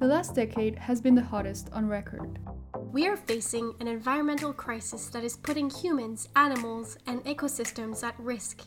The 0.00 0.06
last 0.06 0.34
decade 0.34 0.78
has 0.78 0.98
been 0.98 1.14
the 1.14 1.20
hottest 1.20 1.68
on 1.74 1.86
record. 1.86 2.38
We 2.90 3.06
are 3.06 3.18
facing 3.18 3.74
an 3.80 3.86
environmental 3.86 4.50
crisis 4.50 5.08
that 5.08 5.24
is 5.24 5.36
putting 5.36 5.68
humans, 5.68 6.26
animals, 6.36 6.96
and 7.06 7.22
ecosystems 7.26 8.02
at 8.02 8.18
risk. 8.18 8.62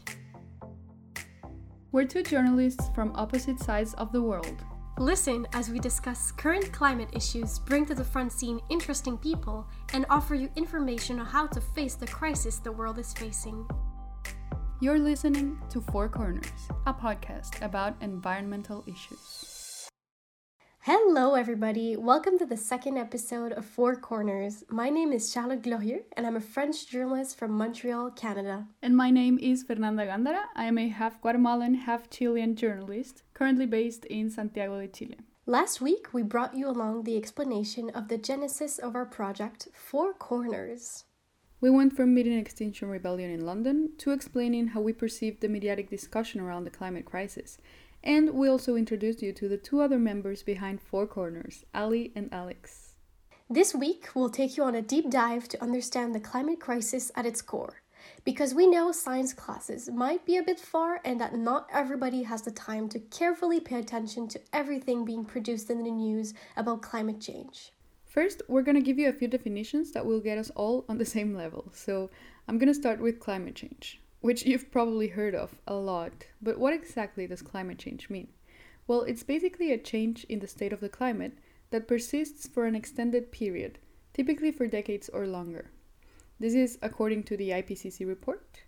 We're 1.91 2.05
two 2.05 2.21
journalists 2.21 2.87
from 2.93 3.15
opposite 3.15 3.59
sides 3.59 3.95
of 3.95 4.11
the 4.11 4.21
world. 4.21 4.63
Listen 4.99 5.47
as 5.53 5.71
we 5.71 5.79
discuss 5.79 6.31
current 6.31 6.71
climate 6.71 7.09
issues, 7.13 7.57
bring 7.57 7.87
to 7.87 7.95
the 7.95 8.03
front 8.03 8.31
scene 8.31 8.59
interesting 8.69 9.17
people, 9.17 9.67
and 9.91 10.05
offer 10.11 10.35
you 10.35 10.51
information 10.55 11.19
on 11.19 11.25
how 11.25 11.47
to 11.47 11.59
face 11.59 11.95
the 11.95 12.05
crisis 12.05 12.59
the 12.59 12.71
world 12.71 12.99
is 12.99 13.11
facing. 13.11 13.67
You're 14.81 14.99
listening 14.99 15.57
to 15.71 15.81
Four 15.81 16.09
Corners, 16.09 16.69
a 16.85 16.93
podcast 16.93 17.59
about 17.63 17.95
environmental 18.01 18.83
issues. 18.85 19.42
Hello, 20.85 21.35
everybody. 21.35 21.95
Welcome 21.95 22.37
to 22.39 22.45
the 22.45 22.57
second 22.57 22.97
episode 22.97 23.53
of 23.53 23.63
Four 23.63 23.95
Corners. 23.95 24.65
My 24.67 24.89
name 24.89 25.13
is 25.13 25.31
Charlotte 25.31 25.61
Glorieux, 25.61 26.03
and 26.17 26.27
I'm 26.27 26.35
a 26.35 26.41
French 26.41 26.87
journalist 26.89 27.39
from 27.39 27.51
Montreal, 27.51 28.11
Canada. 28.11 28.67
And 28.81 28.93
my 28.97 29.09
name 29.09 29.39
is 29.39 29.63
Fernanda 29.63 30.05
Gándara. 30.05 30.43
I 30.57 30.65
am 30.65 30.77
a 30.77 30.89
half 30.89 31.21
Guatemalan, 31.21 31.75
half 31.75 32.09
Chilean 32.09 32.57
journalist, 32.57 33.23
currently 33.33 33.65
based 33.65 34.03
in 34.03 34.29
Santiago 34.29 34.81
de 34.81 34.89
Chile. 34.89 35.19
Last 35.45 35.79
week, 35.79 36.09
we 36.11 36.21
brought 36.21 36.53
you 36.53 36.67
along 36.67 37.03
the 37.03 37.15
explanation 37.15 37.89
of 37.91 38.09
the 38.09 38.17
genesis 38.17 38.77
of 38.77 38.93
our 38.93 39.05
project, 39.05 39.69
Four 39.73 40.11
Corners. 40.11 41.05
We 41.61 41.69
went 41.69 41.95
from 41.95 42.13
meeting 42.13 42.37
Extinction 42.37 42.89
Rebellion 42.89 43.31
in 43.31 43.45
London 43.45 43.93
to 43.99 44.11
explaining 44.11 44.67
how 44.67 44.81
we 44.81 44.91
perceived 44.91 45.39
the 45.39 45.47
mediatic 45.47 45.89
discussion 45.89 46.41
around 46.41 46.65
the 46.65 46.69
climate 46.69 47.05
crisis 47.05 47.57
and 48.03 48.31
we 48.31 48.49
also 48.49 48.75
introduced 48.75 49.21
you 49.21 49.31
to 49.31 49.47
the 49.47 49.57
two 49.57 49.81
other 49.81 49.97
members 49.97 50.43
behind 50.43 50.81
Four 50.81 51.07
Corners, 51.07 51.63
Ali 51.73 52.11
and 52.15 52.31
Alex. 52.33 52.93
This 53.49 53.73
week, 53.73 54.09
we'll 54.13 54.29
take 54.29 54.57
you 54.57 54.63
on 54.63 54.75
a 54.75 54.81
deep 54.81 55.09
dive 55.09 55.47
to 55.49 55.61
understand 55.61 56.13
the 56.13 56.19
climate 56.19 56.59
crisis 56.59 57.11
at 57.15 57.25
its 57.25 57.41
core. 57.41 57.81
Because 58.25 58.53
we 58.53 58.67
know 58.67 58.91
science 58.91 59.33
classes 59.33 59.89
might 59.89 60.25
be 60.25 60.35
a 60.35 60.43
bit 60.43 60.59
far 60.59 60.99
and 61.05 61.19
that 61.21 61.35
not 61.35 61.69
everybody 61.71 62.23
has 62.23 62.41
the 62.41 62.51
time 62.51 62.89
to 62.89 62.99
carefully 62.99 63.61
pay 63.61 63.79
attention 63.79 64.27
to 64.29 64.41
everything 64.51 65.05
being 65.05 65.23
produced 65.23 65.69
in 65.69 65.83
the 65.83 65.91
news 65.91 66.33
about 66.57 66.81
climate 66.81 67.21
change. 67.21 67.71
First, 68.03 68.41
we're 68.49 68.61
going 68.61 68.75
to 68.75 68.81
give 68.81 68.99
you 68.99 69.07
a 69.07 69.13
few 69.13 69.29
definitions 69.29 69.91
that 69.93 70.05
will 70.05 70.19
get 70.19 70.37
us 70.37 70.51
all 70.51 70.85
on 70.89 70.97
the 70.97 71.05
same 71.05 71.33
level. 71.33 71.71
So, 71.73 72.09
I'm 72.47 72.57
going 72.57 72.67
to 72.67 72.73
start 72.73 72.99
with 72.99 73.21
climate 73.21 73.55
change 73.55 74.02
which 74.23 74.45
you've 74.45 74.71
probably 74.71 75.09
heard 75.09 75.35
of 75.35 75.53
a 75.67 75.75
lot. 75.75 76.27
But 76.41 76.57
what 76.57 76.73
exactly 76.73 77.27
does 77.27 77.41
climate 77.41 77.77
change 77.77 78.09
mean? 78.09 78.29
Well, 78.87 79.01
it's 79.01 79.21
basically 79.21 79.73
a 79.73 79.77
change 79.77 80.23
in 80.29 80.39
the 80.39 80.47
state 80.47 80.71
of 80.71 80.79
the 80.79 80.87
climate 80.87 81.33
that 81.71 81.89
persists 81.89 82.47
for 82.47 82.65
an 82.65 82.73
extended 82.73 83.33
period, 83.33 83.79
typically 84.13 84.49
for 84.49 84.65
decades 84.65 85.09
or 85.09 85.27
longer. 85.27 85.71
This 86.39 86.53
is 86.53 86.79
according 86.81 87.23
to 87.23 87.35
the 87.35 87.49
IPCC 87.49 88.07
report. 88.07 88.63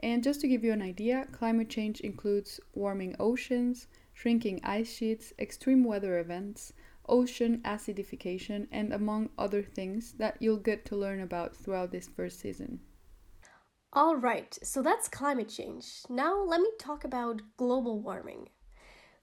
And 0.00 0.24
just 0.24 0.40
to 0.40 0.48
give 0.48 0.64
you 0.64 0.72
an 0.72 0.82
idea, 0.82 1.28
climate 1.30 1.68
change 1.68 2.00
includes 2.00 2.58
warming 2.74 3.14
oceans, 3.20 3.86
shrinking 4.12 4.60
ice 4.64 4.92
sheets, 4.92 5.32
extreme 5.38 5.84
weather 5.84 6.18
events, 6.18 6.72
ocean 7.08 7.60
acidification, 7.64 8.66
and 8.72 8.92
among 8.92 9.30
other 9.38 9.62
things 9.62 10.14
that 10.14 10.36
you'll 10.40 10.56
get 10.56 10.84
to 10.86 10.96
learn 10.96 11.20
about 11.20 11.54
throughout 11.54 11.92
this 11.92 12.08
first 12.08 12.40
season. 12.40 12.80
All 13.96 14.14
right, 14.14 14.58
so 14.62 14.82
that's 14.82 15.08
climate 15.08 15.48
change. 15.48 15.86
Now 16.10 16.42
let 16.42 16.60
me 16.60 16.68
talk 16.78 17.04
about 17.04 17.40
global 17.56 17.98
warming. 17.98 18.50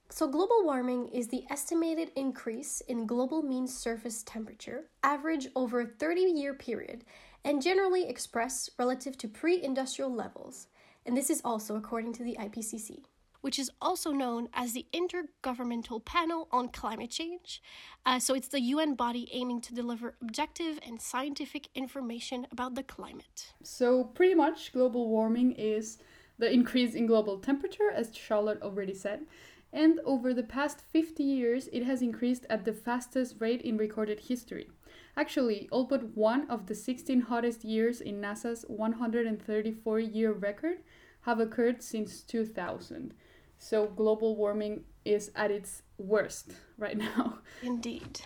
So, 0.09 0.27
global 0.27 0.63
warming 0.63 1.09
is 1.09 1.27
the 1.27 1.43
estimated 1.51 2.09
increase 2.15 2.81
in 2.81 3.05
global 3.05 3.43
mean 3.43 3.67
surface 3.67 4.23
temperature, 4.23 4.85
average 5.03 5.47
over 5.55 5.81
a 5.81 5.85
30 5.85 6.21
year 6.21 6.55
period, 6.55 7.03
and 7.45 7.61
generally 7.61 8.09
expressed 8.09 8.71
relative 8.79 9.15
to 9.19 9.27
pre 9.27 9.61
industrial 9.61 10.11
levels. 10.11 10.65
And 11.05 11.15
this 11.15 11.29
is 11.29 11.41
also 11.45 11.75
according 11.75 12.13
to 12.13 12.23
the 12.23 12.35
IPCC 12.39 13.03
which 13.43 13.59
is 13.59 13.69
also 13.81 14.13
known 14.13 14.47
as 14.53 14.71
the 14.71 14.85
Intergovernmental 14.93 16.03
Panel 16.05 16.47
on 16.49 16.69
Climate 16.69 17.09
Change. 17.09 17.61
Uh, 18.05 18.17
so 18.17 18.33
it's 18.33 18.47
the 18.47 18.61
UN 18.61 18.95
body 18.95 19.27
aiming 19.33 19.59
to 19.61 19.75
deliver 19.75 20.15
objective 20.21 20.79
and 20.87 21.01
scientific 21.01 21.67
information 21.75 22.47
about 22.53 22.75
the 22.75 22.83
climate. 22.83 23.53
So, 23.61 24.05
pretty 24.05 24.33
much, 24.33 24.71
global 24.71 25.09
warming 25.09 25.51
is 25.51 25.97
the 26.39 26.49
increase 26.49 26.95
in 26.95 27.05
global 27.05 27.37
temperature, 27.37 27.91
as 27.93 28.15
Charlotte 28.15 28.61
already 28.61 28.93
said. 28.93 29.25
And 29.73 29.99
over 30.05 30.33
the 30.33 30.43
past 30.43 30.79
50 30.79 31.21
years, 31.21 31.67
it 31.73 31.83
has 31.83 32.01
increased 32.01 32.45
at 32.49 32.63
the 32.63 32.71
fastest 32.71 33.35
rate 33.39 33.61
in 33.61 33.75
recorded 33.75 34.21
history. 34.21 34.69
Actually, 35.17 35.67
all 35.69 35.83
but 35.83 36.15
one 36.15 36.49
of 36.49 36.67
the 36.67 36.75
16 36.75 37.21
hottest 37.21 37.65
years 37.65 37.99
in 37.99 38.21
NASA's 38.21 38.63
134 38.69 39.99
year 39.99 40.31
record 40.31 40.77
have 41.23 41.39
occurred 41.39 41.81
since 41.81 42.21
2000. 42.21 43.13
So 43.63 43.87
global 43.87 44.35
warming 44.35 44.83
is 45.05 45.31
at 45.37 45.49
its 45.49 45.83
worst 45.97 46.51
right 46.77 46.97
now. 46.97 47.39
Indeed. 47.63 48.19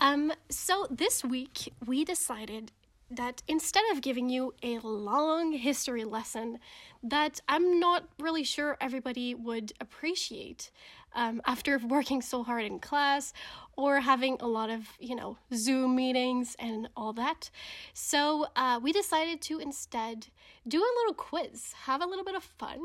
Um, 0.00 0.32
so 0.50 0.88
this 0.90 1.22
week 1.22 1.72
we 1.86 2.04
decided 2.04 2.72
that 3.08 3.44
instead 3.46 3.84
of 3.92 4.00
giving 4.00 4.28
you 4.28 4.52
a 4.64 4.80
long 4.80 5.52
history 5.52 6.02
lesson 6.02 6.58
that 7.04 7.40
I'm 7.48 7.78
not 7.78 8.08
really 8.18 8.42
sure 8.42 8.76
everybody 8.80 9.32
would 9.32 9.72
appreciate 9.80 10.72
um, 11.14 11.40
after 11.46 11.78
working 11.86 12.20
so 12.20 12.42
hard 12.42 12.64
in 12.64 12.80
class 12.80 13.32
or 13.76 14.00
having 14.00 14.38
a 14.40 14.48
lot 14.48 14.70
of, 14.70 14.88
you 14.98 15.14
know, 15.14 15.38
Zoom 15.54 15.94
meetings 15.94 16.56
and 16.58 16.88
all 16.96 17.12
that. 17.12 17.48
So 17.92 18.46
uh, 18.56 18.80
we 18.82 18.90
decided 18.90 19.40
to 19.42 19.60
instead 19.60 20.26
do 20.66 20.78
a 20.78 20.94
little 20.98 21.14
quiz, 21.14 21.72
have 21.84 22.02
a 22.02 22.06
little 22.06 22.24
bit 22.24 22.34
of 22.34 22.42
fun, 22.42 22.80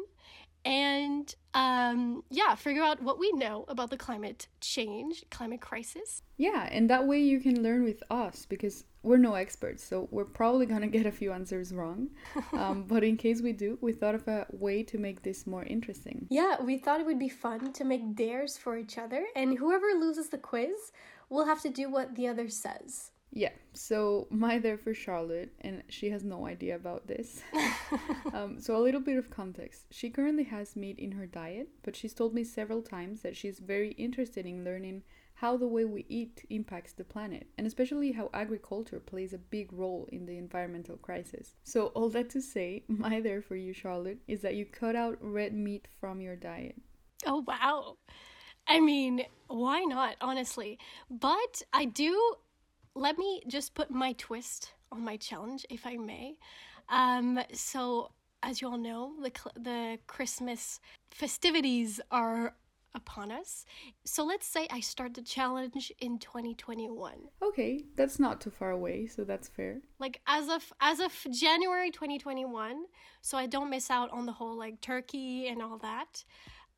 and 0.65 1.33
um, 1.53 2.23
yeah, 2.29 2.55
figure 2.55 2.83
out 2.83 3.01
what 3.01 3.19
we 3.19 3.31
know 3.31 3.65
about 3.67 3.89
the 3.89 3.97
climate 3.97 4.47
change, 4.61 5.25
climate 5.31 5.61
crisis. 5.61 6.21
Yeah, 6.37 6.67
and 6.71 6.89
that 6.89 7.07
way 7.07 7.19
you 7.19 7.39
can 7.39 7.63
learn 7.63 7.83
with 7.83 8.03
us 8.11 8.45
because 8.45 8.85
we're 9.01 9.17
no 9.17 9.35
experts, 9.35 9.83
so 9.83 10.07
we're 10.11 10.25
probably 10.25 10.65
gonna 10.65 10.87
get 10.87 11.05
a 11.05 11.11
few 11.11 11.31
answers 11.31 11.73
wrong. 11.73 12.09
Um, 12.53 12.83
but 12.83 13.03
in 13.03 13.15
case 13.15 13.41
we 13.41 13.53
do, 13.53 13.77
we 13.79 13.93
thought 13.93 14.15
of 14.15 14.27
a 14.27 14.45
way 14.51 14.83
to 14.83 14.97
make 14.97 15.23
this 15.23 15.47
more 15.47 15.63
interesting. 15.63 16.27
Yeah, 16.29 16.61
we 16.61 16.77
thought 16.77 16.99
it 16.99 17.05
would 17.05 17.19
be 17.19 17.29
fun 17.29 17.71
to 17.73 17.83
make 17.85 18.15
dares 18.15 18.57
for 18.57 18.77
each 18.77 18.97
other, 18.97 19.25
and 19.35 19.57
whoever 19.57 19.87
loses 19.97 20.29
the 20.29 20.37
quiz 20.37 20.91
will 21.29 21.45
have 21.45 21.61
to 21.61 21.69
do 21.69 21.89
what 21.89 22.15
the 22.15 22.27
other 22.27 22.49
says. 22.49 23.11
Yeah, 23.31 23.51
so 23.73 24.28
my 24.31 24.57
there 24.57 24.78
for 24.78 24.94
Charlotte, 24.94 25.53
and 25.62 25.84
she 25.88 26.09
has 26.09 26.23
no 26.23 26.47
idea 26.47 26.75
about 26.75 27.07
this. 27.07 27.41
um, 28.34 28.59
so, 28.59 28.75
a 28.75 28.81
little 28.81 29.01
bit 29.01 29.17
of 29.17 29.29
context. 29.29 29.85
She 29.91 30.09
currently 30.09 30.45
has 30.45 30.75
meat 30.75 30.97
in 30.97 31.12
her 31.12 31.28
diet, 31.28 31.69
but 31.84 31.95
she's 31.95 32.13
told 32.13 32.34
me 32.34 32.44
several 32.44 32.81
times 32.81 33.22
that 33.22 33.38
she's 33.38 33.59
very 33.59 33.91
interested 33.91 34.47
in 34.47 34.66
learning 34.66 35.03
how 35.35 35.56
the 35.56 35.68
way 35.68 35.85
we 35.85 36.06
eat 36.09 36.45
impacts 36.50 36.91
the 36.94 37.03
planet, 37.03 37.47
and 37.57 37.66
especially 37.66 38.12
how 38.12 38.29
agriculture 38.34 39.00
plays 39.00 39.31
a 39.31 39.38
big 39.38 39.72
role 39.72 40.09
in 40.12 40.25
the 40.25 40.38
environmental 40.38 40.97
crisis. 40.97 41.56
So, 41.63 41.88
all 41.88 42.09
that 42.09 42.31
to 42.31 42.41
say, 42.41 42.84
my 42.88 43.22
there 43.22 43.44
for 43.44 43.56
you, 43.56 43.73
Charlotte, 43.73 44.19
is 44.28 44.41
that 44.41 44.56
you 44.56 44.66
cut 44.66 44.95
out 44.95 45.18
red 45.22 45.53
meat 45.53 45.88
from 46.00 46.19
your 46.19 46.35
diet. 46.35 46.75
Oh, 47.28 47.44
wow. 47.47 47.97
I 48.68 48.79
mean, 48.79 49.25
why 49.47 49.84
not, 49.84 50.16
honestly? 50.19 50.79
But 51.09 51.62
I 51.73 51.85
do 51.85 52.35
let 52.99 53.17
me 53.17 53.41
just 53.47 53.73
put 53.73 53.89
my 53.89 54.13
twist 54.13 54.73
on 54.91 55.03
my 55.03 55.17
challenge, 55.17 55.65
if 55.69 55.87
I 55.87 55.95
may. 55.95 56.37
Um, 56.89 57.39
so, 57.53 58.11
as 58.43 58.61
you 58.61 58.69
all 58.69 58.77
know, 58.77 59.13
the 59.21 59.31
the 59.59 59.99
Christmas 60.07 60.79
festivities 61.11 62.01
are 62.11 62.55
upon 62.95 63.31
us. 63.31 63.65
So 64.03 64.23
let's 64.25 64.47
say 64.47 64.67
I 64.71 64.79
start 64.79 65.13
the 65.13 65.21
challenge 65.21 65.91
in 66.00 66.18
2021. 66.18 67.13
Okay, 67.41 67.85
that's 67.95 68.19
not 68.19 68.41
too 68.41 68.50
far 68.50 68.71
away, 68.71 69.06
so 69.06 69.24
that's 69.24 69.47
fair. 69.47 69.81
Like 70.00 70.21
as 70.27 70.50
of 70.50 70.74
as 70.81 71.00
of 71.00 71.13
January 71.31 71.91
2021, 71.91 72.85
so 73.21 73.38
I 73.38 73.45
don't 73.45 73.69
miss 73.69 73.91
out 73.91 74.09
on 74.12 74.25
the 74.25 74.31
whole 74.33 74.57
like 74.57 74.81
turkey 74.81 75.47
and 75.47 75.62
all 75.62 75.77
that. 75.79 76.24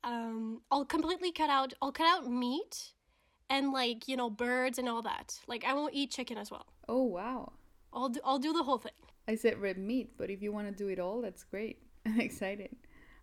Um, 0.03 0.61
I'll 0.71 0.85
completely 0.85 1.31
cut 1.31 1.49
out. 1.49 1.73
I'll 1.81 1.91
cut 1.91 2.07
out 2.07 2.29
meat 2.29 2.93
and 3.51 3.71
like 3.71 4.07
you 4.07 4.15
know 4.15 4.29
birds 4.29 4.79
and 4.79 4.89
all 4.89 5.03
that. 5.03 5.39
Like 5.45 5.63
I 5.65 5.73
won't 5.73 5.93
eat 5.93 6.09
chicken 6.09 6.37
as 6.37 6.49
well. 6.49 6.65
Oh 6.87 7.03
wow! 7.03 7.51
I'll 7.93 8.09
do 8.09 8.19
I'll 8.23 8.39
do 8.39 8.53
the 8.53 8.63
whole 8.63 8.79
thing. 8.79 8.93
I 9.27 9.35
said 9.35 9.61
red 9.61 9.77
meat, 9.77 10.17
but 10.17 10.31
if 10.31 10.41
you 10.41 10.51
want 10.51 10.67
to 10.67 10.73
do 10.73 10.87
it 10.87 10.99
all, 10.99 11.21
that's 11.21 11.43
great. 11.43 11.79
I'm 12.05 12.19
excited. 12.19 12.75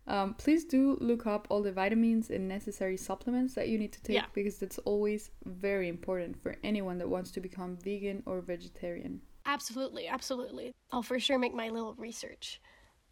Um, 0.06 0.34
please 0.34 0.64
do 0.64 0.96
look 1.00 1.26
up 1.26 1.46
all 1.50 1.62
the 1.62 1.72
vitamins 1.72 2.30
and 2.30 2.48
necessary 2.48 2.96
supplements 2.96 3.54
that 3.54 3.68
you 3.68 3.78
need 3.78 3.92
to 3.92 4.02
take 4.02 4.16
yeah. 4.16 4.24
because 4.32 4.56
that's 4.56 4.78
always 4.78 5.30
very 5.44 5.86
important 5.88 6.42
for 6.42 6.56
anyone 6.64 6.96
that 6.98 7.08
wants 7.08 7.30
to 7.32 7.40
become 7.40 7.76
vegan 7.76 8.22
or 8.24 8.40
vegetarian. 8.40 9.20
Absolutely, 9.44 10.08
absolutely. 10.08 10.72
I'll 10.92 11.02
for 11.02 11.18
sure 11.18 11.38
make 11.38 11.52
my 11.52 11.68
little 11.68 11.94
research. 11.94 12.60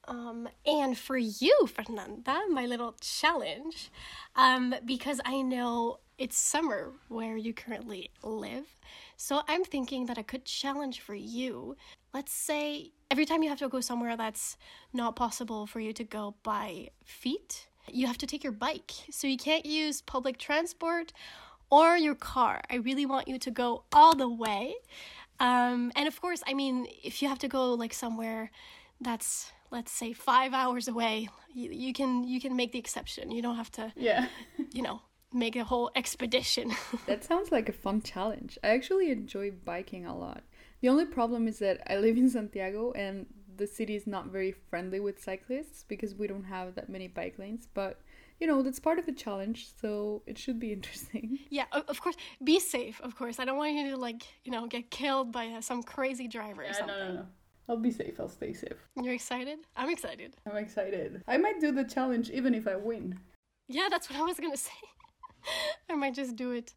Um, 0.08 0.48
and 0.64 0.96
for 0.96 1.18
you, 1.18 1.66
Fernanda, 1.66 2.40
my 2.48 2.64
little 2.64 2.94
challenge, 3.00 3.90
um, 4.36 4.74
because 4.84 5.20
I 5.26 5.42
know 5.42 5.98
it's 6.18 6.36
summer 6.38 6.92
where 7.08 7.36
you 7.36 7.52
currently 7.52 8.10
live. 8.22 8.66
So 9.16 9.42
I'm 9.48 9.64
thinking 9.64 10.06
that 10.06 10.18
a 10.18 10.22
good 10.22 10.44
challenge 10.44 11.00
for 11.00 11.14
you, 11.14 11.76
let's 12.14 12.32
say 12.32 12.92
every 13.10 13.24
time 13.26 13.42
you 13.42 13.48
have 13.48 13.58
to 13.58 13.68
go 13.68 13.80
somewhere 13.80 14.16
that's 14.16 14.56
not 14.92 15.16
possible 15.16 15.66
for 15.66 15.80
you 15.80 15.92
to 15.92 16.04
go 16.04 16.34
by 16.42 16.88
feet, 17.04 17.68
you 17.88 18.06
have 18.06 18.18
to 18.18 18.26
take 18.26 18.42
your 18.42 18.52
bike. 18.52 18.92
So 19.10 19.26
you 19.26 19.36
can't 19.36 19.66
use 19.66 20.00
public 20.02 20.38
transport 20.38 21.12
or 21.70 21.96
your 21.96 22.14
car. 22.14 22.60
I 22.70 22.76
really 22.76 23.06
want 23.06 23.28
you 23.28 23.38
to 23.38 23.50
go 23.50 23.84
all 23.92 24.14
the 24.14 24.28
way. 24.28 24.74
Um, 25.38 25.92
and 25.96 26.08
of 26.08 26.20
course, 26.20 26.42
I 26.46 26.54
mean, 26.54 26.86
if 27.04 27.20
you 27.20 27.28
have 27.28 27.38
to 27.40 27.48
go 27.48 27.74
like 27.74 27.92
somewhere 27.92 28.50
that's 29.00 29.52
let's 29.70 29.92
say 29.92 30.12
five 30.12 30.54
hours 30.54 30.88
away, 30.88 31.28
you, 31.52 31.70
you 31.70 31.92
can 31.92 32.24
you 32.24 32.40
can 32.40 32.56
make 32.56 32.72
the 32.72 32.78
exception. 32.78 33.30
You 33.30 33.42
don't 33.42 33.56
have 33.56 33.70
to, 33.72 33.92
Yeah. 33.96 34.28
you 34.72 34.80
know, 34.82 35.02
make 35.36 35.56
a 35.56 35.64
whole 35.64 35.90
expedition. 35.94 36.72
that 37.06 37.24
sounds 37.24 37.52
like 37.52 37.68
a 37.68 37.72
fun 37.72 38.02
challenge. 38.02 38.58
I 38.64 38.68
actually 38.68 39.10
enjoy 39.10 39.52
biking 39.64 40.06
a 40.06 40.16
lot. 40.16 40.42
The 40.80 40.88
only 40.88 41.04
problem 41.06 41.46
is 41.48 41.58
that 41.60 41.80
I 41.90 41.96
live 41.96 42.16
in 42.16 42.28
Santiago 42.28 42.92
and 42.92 43.26
the 43.56 43.66
city 43.66 43.94
is 43.94 44.06
not 44.06 44.26
very 44.26 44.52
friendly 44.52 45.00
with 45.00 45.22
cyclists 45.22 45.84
because 45.88 46.14
we 46.14 46.26
don't 46.26 46.44
have 46.44 46.74
that 46.74 46.88
many 46.88 47.08
bike 47.08 47.38
lanes. 47.38 47.68
But 47.72 48.00
you 48.40 48.46
know, 48.46 48.62
that's 48.62 48.78
part 48.80 48.98
of 48.98 49.06
the 49.06 49.12
challenge, 49.12 49.68
so 49.80 50.22
it 50.26 50.36
should 50.36 50.60
be 50.60 50.72
interesting. 50.78 51.38
yeah, 51.48 51.64
of 51.72 52.00
course, 52.00 52.16
be 52.44 52.60
safe. 52.60 53.00
Of 53.00 53.16
course, 53.16 53.38
I 53.38 53.44
don't 53.46 53.56
want 53.56 53.74
you 53.74 53.90
to 53.90 53.96
like 53.96 54.22
you 54.44 54.52
know 54.52 54.66
get 54.66 54.90
killed 54.90 55.32
by 55.32 55.46
uh, 55.48 55.60
some 55.60 55.82
crazy 55.82 56.28
driver 56.28 56.62
or 56.62 56.72
something. 56.72 56.98
No, 56.98 57.08
no, 57.08 57.14
no. 57.14 57.26
I'll 57.68 57.76
be 57.76 57.90
safe. 57.90 58.20
I'll 58.20 58.28
stay 58.28 58.52
safe. 58.52 58.76
You're 59.02 59.14
excited? 59.14 59.58
I'm 59.76 59.90
excited. 59.90 60.36
I'm 60.48 60.56
excited. 60.56 61.22
I 61.26 61.36
might 61.36 61.60
do 61.60 61.72
the 61.72 61.82
challenge 61.82 62.30
even 62.30 62.54
if 62.54 62.68
I 62.68 62.76
win. 62.76 63.18
Yeah, 63.68 63.88
that's 63.90 64.08
what 64.08 64.20
I 64.20 64.22
was 64.22 64.38
gonna 64.38 64.56
say. 64.70 64.70
I 65.90 65.94
might 65.94 66.14
just 66.14 66.36
do 66.36 66.52
it 66.52 66.74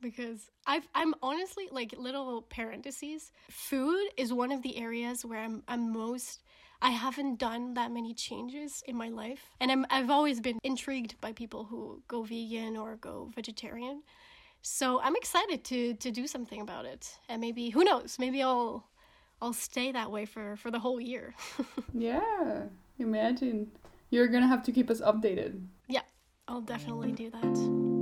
because 0.00 0.50
I've 0.66 0.88
I'm 0.94 1.14
honestly 1.22 1.68
like 1.70 1.94
little 1.96 2.42
parentheses. 2.42 3.32
Food 3.50 4.08
is 4.16 4.32
one 4.32 4.52
of 4.52 4.62
the 4.62 4.76
areas 4.76 5.24
where 5.24 5.40
I'm 5.40 5.62
I'm 5.68 5.92
most 5.92 6.42
I 6.82 6.90
haven't 6.90 7.38
done 7.38 7.74
that 7.74 7.92
many 7.92 8.14
changes 8.14 8.82
in 8.86 8.96
my 8.96 9.08
life, 9.08 9.50
and 9.60 9.70
I'm 9.70 9.86
I've 9.90 10.10
always 10.10 10.40
been 10.40 10.58
intrigued 10.64 11.20
by 11.20 11.32
people 11.32 11.64
who 11.64 12.02
go 12.08 12.22
vegan 12.22 12.76
or 12.76 12.96
go 12.96 13.30
vegetarian. 13.34 14.02
So 14.62 15.00
I'm 15.00 15.16
excited 15.16 15.64
to 15.64 15.94
to 15.94 16.10
do 16.10 16.26
something 16.26 16.60
about 16.60 16.86
it, 16.86 17.18
and 17.28 17.40
maybe 17.40 17.70
who 17.70 17.84
knows? 17.84 18.16
Maybe 18.18 18.42
I'll 18.42 18.88
I'll 19.42 19.52
stay 19.52 19.92
that 19.92 20.10
way 20.10 20.24
for 20.26 20.56
for 20.56 20.70
the 20.70 20.78
whole 20.78 21.00
year. 21.00 21.34
Yeah, 21.92 22.62
imagine. 22.98 23.70
You're 24.10 24.28
gonna 24.28 24.46
have 24.48 24.62
to 24.64 24.72
keep 24.72 24.90
us 24.90 25.00
updated. 25.00 25.60
yeah, 25.88 26.02
I'll 26.48 26.62
definitely 26.62 27.12
do 27.12 27.30
that. 27.30 27.99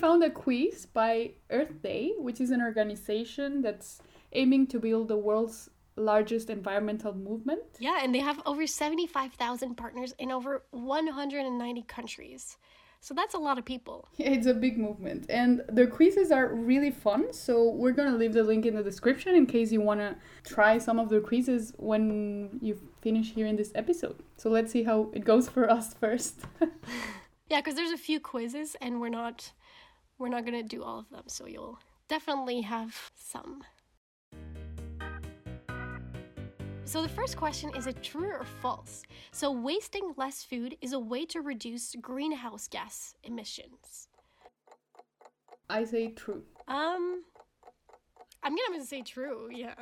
Found 0.00 0.24
a 0.24 0.30
quiz 0.30 0.86
by 0.86 1.32
Earth 1.50 1.82
Day, 1.82 2.12
which 2.18 2.40
is 2.40 2.50
an 2.50 2.62
organization 2.62 3.60
that's 3.60 4.00
aiming 4.32 4.66
to 4.68 4.80
build 4.80 5.08
the 5.08 5.16
world's 5.16 5.68
largest 5.96 6.48
environmental 6.48 7.12
movement. 7.14 7.62
Yeah, 7.78 7.98
and 8.02 8.14
they 8.14 8.20
have 8.20 8.40
over 8.46 8.66
75,000 8.66 9.74
partners 9.76 10.14
in 10.18 10.30
over 10.30 10.62
190 10.70 11.82
countries. 11.82 12.56
So 13.02 13.14
that's 13.14 13.34
a 13.34 13.38
lot 13.38 13.58
of 13.58 13.64
people. 13.64 14.08
Yeah, 14.16 14.30
It's 14.36 14.46
a 14.46 14.54
big 14.54 14.78
movement, 14.78 15.26
and 15.28 15.62
their 15.68 15.86
quizzes 15.86 16.30
are 16.30 16.48
really 16.54 16.90
fun. 16.90 17.32
So 17.32 17.70
we're 17.70 17.92
gonna 17.92 18.16
leave 18.16 18.32
the 18.32 18.42
link 18.42 18.64
in 18.66 18.74
the 18.76 18.82
description 18.82 19.34
in 19.34 19.46
case 19.46 19.70
you 19.72 19.82
wanna 19.82 20.16
try 20.44 20.78
some 20.78 20.98
of 20.98 21.08
their 21.10 21.20
quizzes 21.20 21.72
when 21.76 22.58
you 22.62 22.78
finish 23.02 23.32
hearing 23.32 23.56
this 23.56 23.72
episode. 23.74 24.22
So 24.36 24.48
let's 24.48 24.72
see 24.72 24.84
how 24.84 25.10
it 25.12 25.24
goes 25.24 25.48
for 25.48 25.70
us 25.70 25.94
first. 26.00 26.40
Yeah, 27.50 27.60
because 27.60 27.74
there's 27.74 27.90
a 27.90 27.98
few 27.98 28.20
quizzes 28.20 28.76
and 28.80 29.00
we're 29.00 29.08
not 29.08 29.50
we're 30.20 30.28
not 30.28 30.44
going 30.44 30.62
to 30.62 30.68
do 30.68 30.84
all 30.84 30.98
of 30.98 31.08
them, 31.08 31.24
so 31.26 31.46
you'll 31.46 31.78
definitely 32.06 32.60
have 32.60 33.10
some. 33.16 33.64
So 36.84 37.02
the 37.02 37.08
first 37.08 37.36
question 37.36 37.70
is 37.76 37.86
a 37.86 37.92
true 37.92 38.30
or 38.32 38.44
false? 38.44 39.02
So 39.32 39.50
wasting 39.50 40.12
less 40.16 40.42
food 40.42 40.76
is 40.80 40.92
a 40.92 40.98
way 40.98 41.24
to 41.26 41.40
reduce 41.40 41.94
greenhouse 42.00 42.68
gas 42.68 43.14
emissions. 43.22 44.08
I 45.68 45.84
say 45.84 46.08
true. 46.08 46.42
Um 46.68 47.22
I'm 48.42 48.56
to 48.56 48.84
say 48.84 49.02
true. 49.02 49.48
Yeah. 49.52 49.74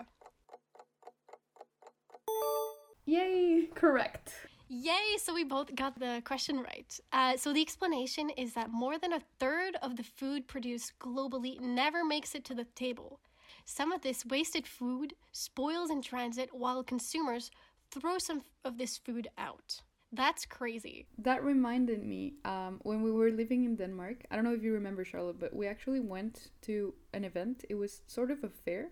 Yay! 3.06 3.70
Correct. 3.74 4.47
Yay! 4.70 5.16
So 5.16 5.32
we 5.32 5.44
both 5.44 5.74
got 5.74 5.98
the 5.98 6.20
question 6.26 6.58
right. 6.58 7.00
Uh, 7.10 7.38
so 7.38 7.54
the 7.54 7.62
explanation 7.62 8.28
is 8.30 8.52
that 8.52 8.70
more 8.70 8.98
than 8.98 9.14
a 9.14 9.22
third 9.38 9.76
of 9.80 9.96
the 9.96 10.02
food 10.02 10.46
produced 10.46 10.98
globally 10.98 11.58
never 11.58 12.04
makes 12.04 12.34
it 12.34 12.44
to 12.44 12.54
the 12.54 12.66
table. 12.74 13.18
Some 13.64 13.92
of 13.92 14.02
this 14.02 14.26
wasted 14.26 14.66
food 14.66 15.14
spoils 15.32 15.90
in 15.90 16.02
transit 16.02 16.50
while 16.52 16.82
consumers 16.84 17.50
throw 17.90 18.18
some 18.18 18.42
of 18.62 18.76
this 18.76 18.98
food 18.98 19.28
out. 19.38 19.80
That's 20.12 20.44
crazy. 20.44 21.06
That 21.16 21.42
reminded 21.42 22.04
me 22.04 22.34
um, 22.44 22.80
when 22.82 23.02
we 23.02 23.10
were 23.10 23.30
living 23.30 23.64
in 23.64 23.74
Denmark. 23.76 24.26
I 24.30 24.36
don't 24.36 24.44
know 24.44 24.54
if 24.54 24.62
you 24.62 24.74
remember, 24.74 25.04
Charlotte, 25.04 25.40
but 25.40 25.56
we 25.56 25.66
actually 25.66 26.00
went 26.00 26.48
to 26.62 26.94
an 27.14 27.24
event. 27.24 27.64
It 27.70 27.74
was 27.74 28.02
sort 28.06 28.30
of 28.30 28.44
a 28.44 28.48
fair. 28.48 28.88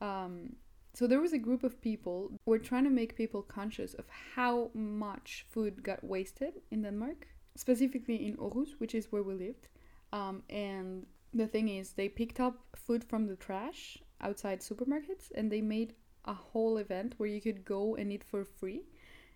Um, 0.00 0.56
so 0.94 1.06
there 1.06 1.20
was 1.20 1.32
a 1.32 1.38
group 1.38 1.64
of 1.64 1.80
people. 1.80 2.32
We're 2.46 2.58
trying 2.58 2.84
to 2.84 2.90
make 2.90 3.16
people 3.16 3.42
conscious 3.42 3.94
of 3.94 4.06
how 4.34 4.70
much 4.74 5.44
food 5.50 5.82
got 5.82 6.02
wasted 6.02 6.54
in 6.70 6.82
Denmark, 6.82 7.26
specifically 7.56 8.26
in 8.26 8.36
Aarhus, 8.36 8.70
which 8.78 8.94
is 8.94 9.12
where 9.12 9.22
we 9.22 9.34
lived. 9.34 9.68
Um, 10.12 10.42
and 10.48 11.06
the 11.32 11.46
thing 11.46 11.68
is, 11.68 11.92
they 11.92 12.08
picked 12.08 12.40
up 12.40 12.58
food 12.74 13.04
from 13.04 13.26
the 13.26 13.36
trash 13.36 13.98
outside 14.20 14.60
supermarkets, 14.60 15.30
and 15.34 15.52
they 15.52 15.60
made 15.60 15.94
a 16.24 16.34
whole 16.34 16.78
event 16.78 17.14
where 17.18 17.28
you 17.28 17.40
could 17.40 17.64
go 17.64 17.94
and 17.96 18.12
eat 18.12 18.24
for 18.24 18.44
free. 18.44 18.82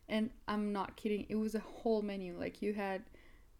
And 0.08 0.31
I'm 0.49 0.72
not 0.72 0.96
kidding, 0.96 1.26
it 1.28 1.37
was 1.37 1.54
a 1.54 1.60
whole 1.60 2.02
menu. 2.02 2.37
Like 2.38 2.60
you 2.60 2.75
had 2.75 3.02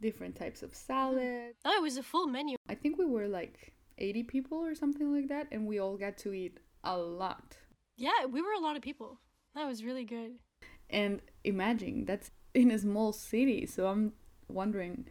different 0.00 0.34
types 0.36 0.62
of 0.62 0.74
salad. 0.74 1.54
Oh, 1.64 1.74
it 1.76 1.82
was 1.82 1.96
a 1.96 2.02
full 2.02 2.26
menu. 2.26 2.56
I 2.68 2.74
think 2.74 2.98
we 2.98 3.06
were 3.06 3.28
like 3.28 3.72
80 3.98 4.24
people 4.24 4.58
or 4.58 4.74
something 4.74 5.14
like 5.14 5.28
that, 5.28 5.46
and 5.52 5.66
we 5.66 5.78
all 5.78 5.96
got 5.96 6.18
to 6.18 6.32
eat 6.32 6.58
a 6.84 6.96
lot. 6.96 7.56
Yeah, 7.96 8.26
we 8.30 8.42
were 8.42 8.52
a 8.52 8.61
lot 8.61 8.76
of 8.76 8.82
people. 8.82 9.18
That 9.54 9.66
was 9.66 9.84
really 9.84 10.04
good. 10.04 10.32
And 10.90 11.20
imagine 11.44 12.04
that's 12.04 12.30
in 12.54 12.70
a 12.70 12.78
small 12.78 13.12
city, 13.12 13.66
so 13.66 13.87
I'm 13.87 14.12
wondering 14.49 15.06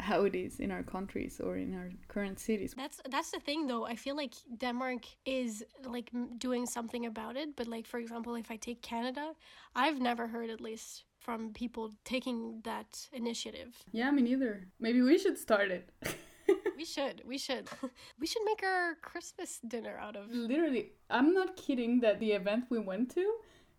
how 0.00 0.24
it 0.24 0.34
is 0.34 0.58
in 0.60 0.70
our 0.70 0.82
countries 0.82 1.40
or 1.42 1.56
in 1.56 1.74
our 1.74 1.90
current 2.08 2.38
cities. 2.38 2.74
That's 2.76 3.00
that's 3.08 3.30
the 3.30 3.40
thing 3.40 3.66
though. 3.66 3.86
I 3.86 3.94
feel 3.94 4.16
like 4.16 4.34
Denmark 4.58 5.02
is 5.24 5.64
like 5.84 6.10
doing 6.38 6.66
something 6.66 7.06
about 7.06 7.36
it, 7.36 7.56
but 7.56 7.68
like 7.68 7.86
for 7.86 7.98
example, 7.98 8.34
if 8.34 8.50
I 8.50 8.56
take 8.56 8.82
Canada, 8.82 9.32
I've 9.74 10.00
never 10.00 10.26
heard 10.26 10.50
at 10.50 10.60
least 10.60 11.04
from 11.20 11.52
people 11.52 11.92
taking 12.04 12.60
that 12.64 13.08
initiative. 13.12 13.82
Yeah, 13.92 14.10
me 14.10 14.22
neither. 14.22 14.68
Maybe 14.78 15.00
we 15.00 15.18
should 15.18 15.38
start 15.38 15.70
it. 15.70 15.88
we 16.76 16.84
should. 16.84 17.22
We 17.26 17.38
should. 17.38 17.68
we 18.20 18.26
should 18.26 18.44
make 18.44 18.62
our 18.62 18.96
Christmas 19.02 19.60
dinner 19.66 19.98
out 20.00 20.16
of 20.16 20.30
Literally, 20.30 20.92
I'm 21.10 21.32
not 21.34 21.56
kidding 21.56 22.00
that 22.00 22.20
the 22.20 22.32
event 22.32 22.66
we 22.70 22.78
went 22.78 23.14
to, 23.14 23.34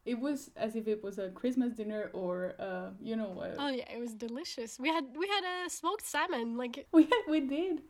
it 0.05 0.19
was 0.19 0.51
as 0.55 0.75
if 0.75 0.87
it 0.87 1.03
was 1.03 1.17
a 1.17 1.29
Christmas 1.29 1.73
dinner 1.73 2.11
or, 2.13 2.53
uh, 2.59 2.89
you 3.01 3.15
know, 3.15 3.39
uh, 3.41 3.55
Oh 3.57 3.69
yeah, 3.69 3.91
it 3.91 3.99
was 3.99 4.13
delicious. 4.13 4.79
We 4.79 4.89
had 4.89 5.05
we 5.17 5.27
had 5.27 5.43
a 5.43 5.69
smoked 5.69 6.05
salmon. 6.05 6.57
Like 6.57 6.87
we 6.91 7.07
we 7.27 7.39
did 7.39 7.81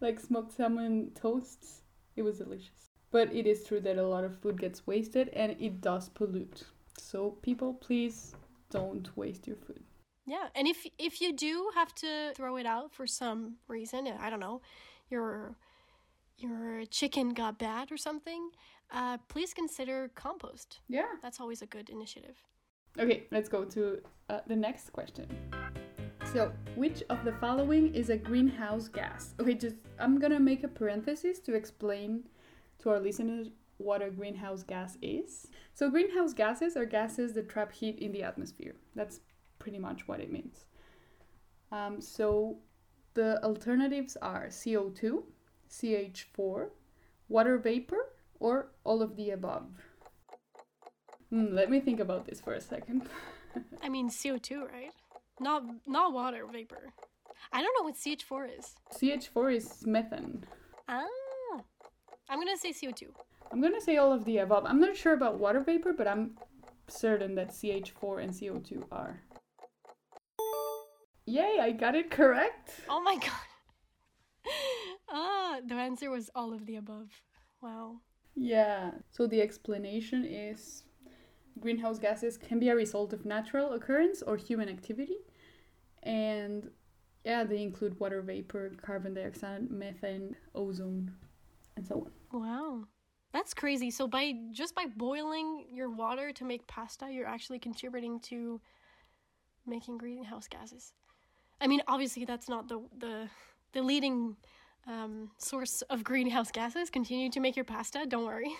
like 0.00 0.20
smoked 0.20 0.52
salmon 0.52 1.10
toasts. 1.14 1.82
It 2.16 2.22
was 2.22 2.38
delicious. 2.38 2.90
But 3.10 3.32
it 3.32 3.46
is 3.46 3.64
true 3.64 3.80
that 3.80 3.96
a 3.96 4.06
lot 4.06 4.24
of 4.24 4.36
food 4.38 4.60
gets 4.60 4.86
wasted 4.86 5.28
and 5.30 5.56
it 5.60 5.80
does 5.80 6.08
pollute. 6.08 6.64
So 6.98 7.30
people, 7.42 7.74
please 7.74 8.34
don't 8.70 9.08
waste 9.16 9.46
your 9.46 9.56
food. 9.56 9.82
Yeah, 10.26 10.48
and 10.54 10.66
if 10.66 10.86
if 10.98 11.20
you 11.20 11.32
do 11.32 11.70
have 11.74 11.94
to 11.96 12.32
throw 12.34 12.56
it 12.56 12.66
out 12.66 12.92
for 12.92 13.06
some 13.06 13.56
reason, 13.68 14.08
I 14.18 14.30
don't 14.30 14.40
know, 14.40 14.60
your 15.10 15.56
your 16.38 16.84
chicken 16.86 17.34
got 17.34 17.58
bad 17.58 17.92
or 17.92 17.96
something, 17.96 18.50
uh, 18.92 19.18
please 19.28 19.54
consider 19.54 20.10
compost. 20.14 20.80
Yeah. 20.88 21.04
That's 21.22 21.40
always 21.40 21.62
a 21.62 21.66
good 21.66 21.90
initiative. 21.90 22.42
Okay, 22.98 23.24
let's 23.30 23.48
go 23.48 23.64
to 23.64 24.00
uh, 24.30 24.40
the 24.46 24.56
next 24.56 24.92
question. 24.92 25.26
So, 26.32 26.52
which 26.74 27.02
of 27.10 27.24
the 27.24 27.32
following 27.32 27.94
is 27.94 28.08
a 28.08 28.16
greenhouse 28.16 28.88
gas? 28.88 29.34
Okay, 29.38 29.54
just 29.54 29.76
I'm 29.98 30.18
gonna 30.18 30.40
make 30.40 30.64
a 30.64 30.68
parenthesis 30.68 31.38
to 31.40 31.54
explain 31.54 32.24
to 32.78 32.90
our 32.90 33.00
listeners 33.00 33.50
what 33.78 34.00
a 34.00 34.10
greenhouse 34.10 34.62
gas 34.62 34.96
is. 35.02 35.48
So, 35.74 35.90
greenhouse 35.90 36.32
gases 36.32 36.76
are 36.76 36.86
gases 36.86 37.34
that 37.34 37.48
trap 37.48 37.72
heat 37.72 37.98
in 37.98 38.12
the 38.12 38.22
atmosphere. 38.22 38.74
That's 38.94 39.20
pretty 39.64 39.78
much 39.78 40.06
what 40.06 40.20
it 40.20 40.30
means. 40.30 40.66
Um, 41.72 41.98
so, 42.02 42.58
the 43.14 43.42
alternatives 43.42 44.14
are 44.20 44.48
CO2, 44.48 45.22
CH4, 45.70 46.68
water 47.30 47.56
vapor, 47.56 48.12
or 48.40 48.68
all 48.84 49.00
of 49.00 49.16
the 49.16 49.30
above? 49.30 49.68
Hmm, 51.30 51.54
let 51.54 51.70
me 51.70 51.80
think 51.80 51.98
about 51.98 52.26
this 52.26 52.42
for 52.42 52.52
a 52.52 52.60
second. 52.60 53.08
I 53.82 53.88
mean 53.88 54.10
CO2, 54.10 54.70
right? 54.70 54.92
Not 55.40 55.62
not 55.86 56.12
water 56.12 56.44
vapor. 56.52 56.92
I 57.50 57.62
don't 57.62 57.74
know 57.78 57.84
what 57.88 57.96
CH4 57.96 58.58
is. 58.58 58.66
CH4 58.96 59.56
is 59.56 59.86
methane. 59.86 60.44
Ah. 60.88 61.06
I'm 62.28 62.38
gonna 62.38 62.58
say 62.58 62.72
CO2. 62.72 63.04
I'm 63.50 63.62
gonna 63.62 63.80
say 63.80 63.96
all 63.96 64.12
of 64.12 64.24
the 64.26 64.38
above. 64.38 64.64
I'm 64.66 64.80
not 64.80 64.96
sure 64.96 65.14
about 65.14 65.38
water 65.38 65.60
vapor, 65.60 65.92
but 65.92 66.06
I'm 66.06 66.36
certain 66.88 67.34
that 67.36 67.50
CH4 67.50 68.22
and 68.22 68.32
CO2 68.32 68.84
are. 68.92 69.20
Yay, 71.26 71.58
I 71.60 71.72
got 71.72 71.94
it 71.94 72.10
correct. 72.10 72.80
Oh 72.88 73.02
my 73.02 73.16
god. 73.16 73.30
ah, 75.10 75.58
the 75.66 75.74
answer 75.74 76.10
was 76.10 76.30
all 76.34 76.52
of 76.52 76.66
the 76.66 76.76
above. 76.76 77.08
Wow. 77.62 78.00
Yeah. 78.34 78.90
So 79.10 79.26
the 79.26 79.40
explanation 79.40 80.24
is 80.24 80.84
greenhouse 81.60 81.98
gases 81.98 82.36
can 82.36 82.58
be 82.58 82.68
a 82.68 82.76
result 82.76 83.12
of 83.12 83.24
natural 83.24 83.72
occurrence 83.72 84.22
or 84.22 84.36
human 84.36 84.68
activity. 84.68 85.16
And 86.02 86.70
yeah, 87.24 87.44
they 87.44 87.62
include 87.62 87.98
water 87.98 88.20
vapor, 88.20 88.72
carbon 88.82 89.14
dioxide, 89.14 89.70
methane, 89.70 90.36
ozone, 90.54 91.10
and 91.76 91.86
so 91.86 92.06
on. 92.32 92.40
Wow. 92.40 92.84
That's 93.32 93.54
crazy. 93.54 93.90
So 93.90 94.06
by 94.06 94.34
just 94.52 94.74
by 94.74 94.86
boiling 94.94 95.66
your 95.72 95.90
water 95.90 96.32
to 96.32 96.44
make 96.44 96.66
pasta, 96.66 97.10
you're 97.10 97.26
actually 97.26 97.58
contributing 97.58 98.20
to 98.20 98.60
making 99.66 99.98
greenhouse 99.98 100.46
gases. 100.46 100.92
I 101.60 101.66
mean, 101.66 101.82
obviously 101.88 102.24
that's 102.24 102.48
not 102.48 102.68
the 102.68 102.80
the 102.98 103.28
the 103.72 103.82
leading 103.82 104.36
um, 104.86 105.30
source 105.38 105.82
of 105.82 106.04
greenhouse 106.04 106.50
gases. 106.50 106.90
Continue 106.90 107.30
to 107.30 107.40
make 107.40 107.56
your 107.56 107.64
pasta. 107.64 108.04
Don't 108.06 108.26
worry. 108.26 108.52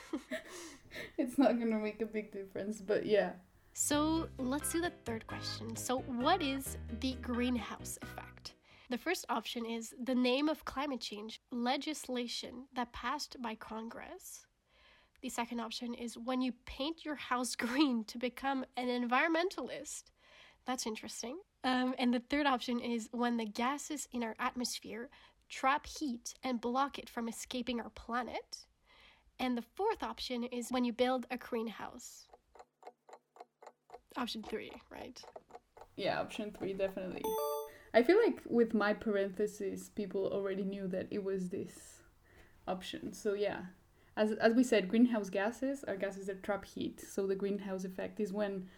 it's 1.18 1.38
not 1.38 1.58
gonna 1.58 1.78
make 1.78 2.00
a 2.00 2.06
big 2.06 2.32
difference, 2.32 2.80
but 2.80 3.06
yeah. 3.06 3.32
So 3.74 4.28
let's 4.38 4.70
do 4.70 4.80
the 4.80 4.92
third 5.04 5.26
question. 5.26 5.74
So, 5.74 5.98
what 6.02 6.40
is 6.40 6.78
the 7.00 7.16
greenhouse 7.20 7.98
effect? 8.02 8.54
The 8.88 8.98
first 8.98 9.26
option 9.28 9.66
is 9.66 9.92
the 10.00 10.14
name 10.14 10.48
of 10.48 10.64
climate 10.64 11.00
change 11.00 11.40
legislation 11.50 12.66
that 12.76 12.92
passed 12.92 13.36
by 13.42 13.56
Congress. 13.56 14.46
The 15.22 15.28
second 15.28 15.58
option 15.58 15.94
is 15.94 16.16
when 16.16 16.40
you 16.40 16.52
paint 16.66 17.04
your 17.04 17.16
house 17.16 17.56
green 17.56 18.04
to 18.04 18.18
become 18.18 18.64
an 18.76 18.86
environmentalist. 18.86 20.04
That's 20.66 20.86
interesting. 20.86 21.38
Um, 21.64 21.94
and 21.98 22.12
the 22.12 22.20
third 22.20 22.46
option 22.46 22.78
is 22.78 23.08
when 23.10 23.38
the 23.38 23.46
gases 23.46 24.06
in 24.12 24.22
our 24.22 24.36
atmosphere 24.38 25.08
trap 25.48 25.86
heat 25.86 26.34
and 26.42 26.60
block 26.60 26.98
it 26.98 27.08
from 27.08 27.28
escaping 27.28 27.80
our 27.80 27.90
planet. 27.90 28.58
And 29.38 29.56
the 29.56 29.62
fourth 29.62 30.02
option 30.02 30.44
is 30.44 30.70
when 30.70 30.84
you 30.84 30.92
build 30.92 31.26
a 31.30 31.36
greenhouse. 31.36 32.26
Option 34.16 34.42
three, 34.42 34.72
right? 34.90 35.20
Yeah, 35.96 36.20
option 36.20 36.52
three, 36.56 36.72
definitely. 36.72 37.22
I 37.94 38.02
feel 38.02 38.18
like 38.18 38.40
with 38.46 38.74
my 38.74 38.92
parentheses, 38.92 39.90
people 39.90 40.26
already 40.26 40.64
knew 40.64 40.86
that 40.88 41.08
it 41.10 41.24
was 41.24 41.48
this 41.48 42.02
option. 42.68 43.12
So 43.12 43.34
yeah, 43.34 43.62
as 44.16 44.32
as 44.32 44.54
we 44.54 44.64
said, 44.64 44.88
greenhouse 44.88 45.30
gases 45.30 45.84
are 45.84 45.96
gases 45.96 46.26
that 46.26 46.42
trap 46.42 46.64
heat. 46.64 47.00
So 47.00 47.26
the 47.26 47.34
greenhouse 47.34 47.84
effect 47.84 48.20
is 48.20 48.32
when 48.32 48.68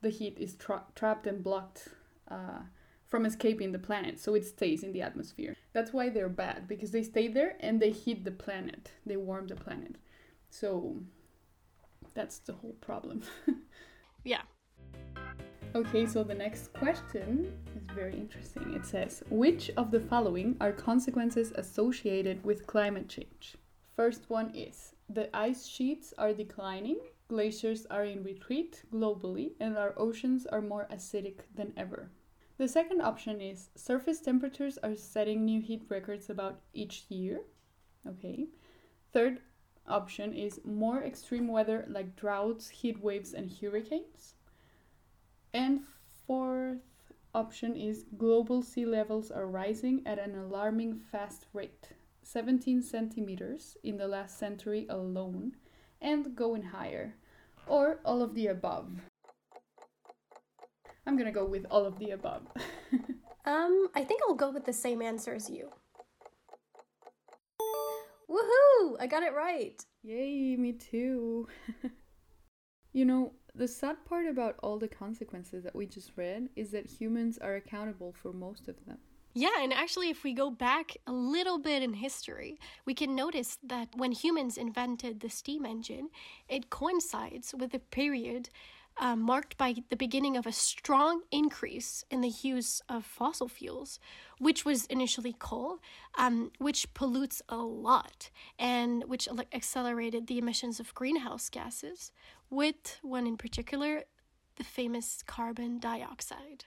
the 0.00 0.10
heat 0.10 0.36
is 0.38 0.54
tra- 0.54 0.84
trapped 0.94 1.26
and 1.26 1.42
blocked 1.42 1.88
uh, 2.28 2.60
from 3.06 3.26
escaping 3.26 3.72
the 3.72 3.78
planet, 3.78 4.18
so 4.18 4.34
it 4.34 4.44
stays 4.44 4.82
in 4.82 4.92
the 4.92 5.02
atmosphere. 5.02 5.56
That's 5.72 5.92
why 5.92 6.08
they're 6.08 6.28
bad 6.28 6.66
because 6.66 6.90
they 6.90 7.02
stay 7.02 7.28
there 7.28 7.56
and 7.60 7.80
they 7.80 7.90
heat 7.90 8.24
the 8.24 8.30
planet. 8.30 8.90
They 9.06 9.16
warm 9.16 9.46
the 9.46 9.56
planet. 9.56 9.96
So 10.50 10.96
that's 12.14 12.38
the 12.38 12.54
whole 12.54 12.76
problem. 12.80 13.22
yeah. 14.24 14.42
Okay, 15.74 16.06
so 16.06 16.22
the 16.22 16.34
next 16.34 16.72
question 16.72 17.52
is 17.76 17.82
very 17.94 18.14
interesting. 18.14 18.74
It 18.74 18.86
says, 18.86 19.24
Which 19.28 19.70
of 19.76 19.90
the 19.90 19.98
following 19.98 20.56
are 20.60 20.72
consequences 20.72 21.52
associated 21.56 22.44
with 22.44 22.66
climate 22.66 23.08
change? 23.08 23.56
First 23.96 24.30
one 24.30 24.54
is 24.54 24.94
the 25.08 25.34
ice 25.36 25.66
sheets 25.66 26.14
are 26.16 26.32
declining, 26.32 26.98
glaciers 27.34 27.84
are 27.90 28.04
in 28.04 28.22
retreat 28.22 28.84
globally, 28.92 29.54
and 29.58 29.76
our 29.76 29.92
oceans 29.96 30.46
are 30.46 30.62
more 30.62 30.86
acidic 30.88 31.40
than 31.52 31.72
ever. 31.76 32.12
The 32.58 32.68
second 32.68 33.00
option 33.00 33.40
is 33.40 33.70
surface 33.74 34.20
temperatures 34.20 34.78
are 34.84 34.94
setting 34.94 35.44
new 35.44 35.60
heat 35.60 35.82
records 35.88 36.30
about 36.30 36.60
each 36.72 37.06
year. 37.08 37.40
Okay. 38.06 38.46
Third 39.12 39.40
option 39.88 40.32
is 40.32 40.60
more 40.64 41.02
extreme 41.02 41.48
weather 41.48 41.84
like 41.88 42.14
droughts, 42.14 42.68
heat 42.68 43.02
waves, 43.02 43.34
and 43.34 43.50
hurricanes. 43.50 44.34
And 45.52 45.80
fourth 46.28 46.78
option 47.34 47.74
is 47.74 48.06
global 48.16 48.62
sea 48.62 48.86
levels 48.86 49.32
are 49.32 49.48
rising 49.48 50.02
at 50.06 50.20
an 50.20 50.36
alarming 50.38 51.00
fast 51.10 51.46
rate 51.52 51.88
17 52.22 52.80
centimeters 52.80 53.76
in 53.82 53.96
the 53.96 54.06
last 54.06 54.38
century 54.38 54.86
alone 54.88 55.56
and 56.00 56.36
going 56.36 56.62
higher, 56.62 57.14
or 57.66 58.00
all 58.04 58.22
of 58.22 58.34
the 58.34 58.48
above. 58.48 58.90
I'm 61.06 61.16
gonna 61.16 61.32
go 61.32 61.44
with 61.44 61.66
all 61.70 61.84
of 61.84 61.98
the 61.98 62.10
above. 62.10 62.42
um, 63.44 63.88
I 63.94 64.04
think 64.04 64.22
I'll 64.26 64.34
go 64.34 64.50
with 64.50 64.64
the 64.64 64.72
same 64.72 65.02
answer 65.02 65.34
as 65.34 65.50
you. 65.50 65.70
Woohoo! 68.30 68.96
I 68.98 69.06
got 69.06 69.22
it 69.22 69.34
right! 69.34 69.84
Yay, 70.02 70.56
me 70.56 70.72
too. 70.72 71.48
you 72.92 73.04
know, 73.04 73.32
the 73.54 73.68
sad 73.68 74.04
part 74.04 74.26
about 74.26 74.56
all 74.62 74.78
the 74.78 74.88
consequences 74.88 75.62
that 75.62 75.76
we 75.76 75.86
just 75.86 76.12
read 76.16 76.48
is 76.56 76.70
that 76.70 76.86
humans 76.86 77.38
are 77.38 77.54
accountable 77.54 78.12
for 78.12 78.32
most 78.32 78.68
of 78.68 78.76
them. 78.86 78.98
Yeah, 79.36 79.50
and 79.60 79.72
actually, 79.72 80.10
if 80.10 80.22
we 80.22 80.32
go 80.32 80.48
back 80.48 80.96
a 81.08 81.12
little 81.12 81.58
bit 81.58 81.82
in 81.82 81.94
history, 81.94 82.60
we 82.86 82.94
can 82.94 83.16
notice 83.16 83.58
that 83.64 83.88
when 83.96 84.12
humans 84.12 84.56
invented 84.56 85.18
the 85.18 85.28
steam 85.28 85.66
engine, 85.66 86.10
it 86.48 86.70
coincides 86.70 87.52
with 87.52 87.74
a 87.74 87.80
period 87.80 88.48
uh, 88.96 89.16
marked 89.16 89.56
by 89.56 89.74
the 89.90 89.96
beginning 89.96 90.36
of 90.36 90.46
a 90.46 90.52
strong 90.52 91.22
increase 91.32 92.04
in 92.12 92.20
the 92.20 92.32
use 92.42 92.80
of 92.88 93.04
fossil 93.04 93.48
fuels, 93.48 93.98
which 94.38 94.64
was 94.64 94.86
initially 94.86 95.34
coal, 95.36 95.80
um, 96.16 96.52
which 96.58 96.94
pollutes 96.94 97.42
a 97.48 97.56
lot 97.56 98.30
and 98.56 99.02
which 99.08 99.28
accelerated 99.52 100.28
the 100.28 100.38
emissions 100.38 100.78
of 100.78 100.94
greenhouse 100.94 101.48
gases, 101.48 102.12
with 102.50 102.98
one 103.02 103.26
in 103.26 103.36
particular, 103.36 104.04
the 104.56 104.64
famous 104.64 105.24
carbon 105.26 105.80
dioxide. 105.80 106.66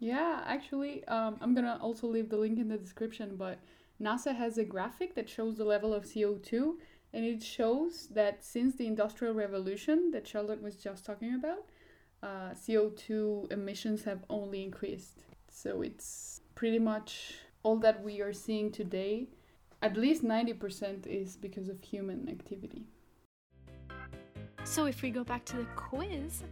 Yeah, 0.00 0.40
actually, 0.46 1.04
um, 1.04 1.36
I'm 1.42 1.54
gonna 1.54 1.78
also 1.80 2.06
leave 2.06 2.30
the 2.30 2.38
link 2.38 2.58
in 2.58 2.68
the 2.68 2.78
description, 2.78 3.36
but 3.36 3.58
NASA 4.00 4.34
has 4.34 4.56
a 4.56 4.64
graphic 4.64 5.14
that 5.14 5.28
shows 5.28 5.58
the 5.58 5.64
level 5.64 5.92
of 5.92 6.04
CO2 6.04 6.78
and 7.12 7.24
it 7.24 7.42
shows 7.42 8.08
that 8.08 8.42
since 8.42 8.76
the 8.76 8.86
industrial 8.86 9.34
revolution 9.34 10.10
that 10.12 10.26
charlotte 10.26 10.62
was 10.62 10.76
just 10.76 11.04
talking 11.04 11.34
about 11.34 11.66
uh, 12.22 12.54
co2 12.54 13.52
emissions 13.52 14.04
have 14.04 14.24
only 14.30 14.62
increased. 14.62 15.24
So 15.50 15.82
it's 15.82 16.40
pretty 16.54 16.78
much 16.78 17.34
all 17.62 17.76
that 17.78 18.02
we 18.02 18.22
are 18.22 18.32
seeing 18.32 18.72
today. 18.72 19.28
At 19.82 19.98
least 19.98 20.24
90% 20.24 21.06
is 21.06 21.36
because 21.36 21.68
of 21.68 21.82
human 21.82 22.28
activity. 22.28 22.86
So 24.64 24.86
if 24.86 25.02
we 25.02 25.10
go 25.10 25.24
back 25.24 25.44
to 25.46 25.56
the 25.56 25.66
quiz 25.76 26.44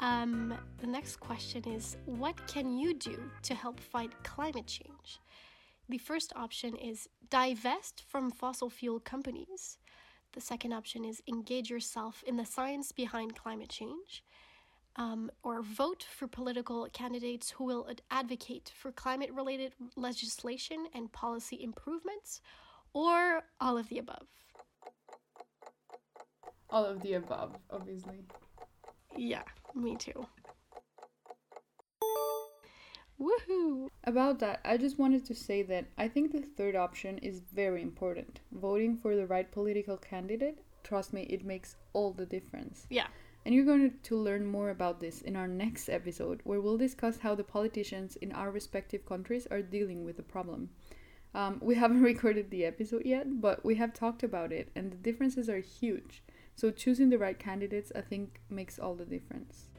um, 0.00 0.54
the 0.78 0.86
next 0.86 1.16
question 1.20 1.62
is 1.68 1.96
what 2.06 2.46
can 2.46 2.76
you 2.78 2.94
do 2.94 3.30
to 3.42 3.54
help 3.54 3.80
fight 3.80 4.12
climate 4.24 4.66
change 4.66 5.20
the 5.88 5.98
first 5.98 6.32
option 6.36 6.76
is 6.76 7.08
divest 7.30 8.02
from 8.08 8.30
fossil 8.30 8.70
fuel 8.70 9.00
companies 9.00 9.78
the 10.32 10.40
second 10.40 10.72
option 10.72 11.04
is 11.04 11.22
engage 11.28 11.70
yourself 11.70 12.24
in 12.26 12.36
the 12.36 12.46
science 12.46 12.90
behind 12.90 13.36
climate 13.36 13.68
change. 13.68 14.24
Um, 14.96 15.30
or 15.42 15.62
vote 15.62 16.02
for 16.02 16.26
political 16.26 16.86
candidates 16.92 17.50
who 17.50 17.64
will 17.64 17.88
advocate 18.10 18.70
for 18.74 18.92
climate 18.92 19.30
related 19.32 19.72
legislation 19.96 20.86
and 20.94 21.10
policy 21.12 21.62
improvements, 21.62 22.42
or 22.92 23.42
all 23.58 23.78
of 23.78 23.88
the 23.88 23.98
above? 23.98 24.26
All 26.68 26.84
of 26.84 27.00
the 27.00 27.14
above, 27.14 27.56
obviously. 27.70 28.24
Yeah, 29.16 29.44
me 29.74 29.96
too. 29.96 30.26
Woohoo! 33.20 33.88
About 34.04 34.40
that, 34.40 34.60
I 34.64 34.76
just 34.76 34.98
wanted 34.98 35.24
to 35.26 35.34
say 35.34 35.62
that 35.62 35.86
I 35.96 36.08
think 36.08 36.32
the 36.32 36.42
third 36.42 36.74
option 36.74 37.18
is 37.18 37.40
very 37.40 37.80
important. 37.80 38.40
Voting 38.50 38.96
for 38.96 39.14
the 39.14 39.26
right 39.26 39.50
political 39.50 39.96
candidate, 39.96 40.58
trust 40.82 41.12
me, 41.12 41.22
it 41.30 41.44
makes 41.44 41.76
all 41.92 42.12
the 42.12 42.26
difference. 42.26 42.86
Yeah. 42.90 43.06
And 43.44 43.54
you're 43.54 43.64
going 43.64 43.94
to 44.02 44.16
learn 44.16 44.46
more 44.46 44.70
about 44.70 45.00
this 45.00 45.20
in 45.22 45.36
our 45.36 45.46
next 45.46 45.88
episode, 45.88 46.40
where 46.44 46.60
we'll 46.60 46.78
discuss 46.78 47.18
how 47.18 47.34
the 47.34 47.44
politicians 47.44 48.16
in 48.16 48.32
our 48.32 48.50
respective 48.50 49.06
countries 49.06 49.46
are 49.50 49.62
dealing 49.62 50.04
with 50.04 50.16
the 50.16 50.22
problem. 50.22 50.70
Um, 51.34 51.58
we 51.62 51.76
haven't 51.76 52.02
recorded 52.12 52.50
the 52.50 52.64
episode 52.64 53.04
yet, 53.04 53.40
but 53.40 53.64
we 53.64 53.76
have 53.76 53.94
talked 53.94 54.22
about 54.22 54.52
it, 54.52 54.70
and 54.74 54.90
the 54.90 54.96
differences 54.96 55.48
are 55.48 55.60
huge. 55.60 56.22
So 56.54 56.70
choosing 56.70 57.10
the 57.10 57.18
right 57.18 57.38
candidates, 57.38 57.92
I 57.94 58.00
think, 58.00 58.40
makes 58.50 58.78
all 58.78 58.94
the 58.94 59.04
difference. 59.04 59.70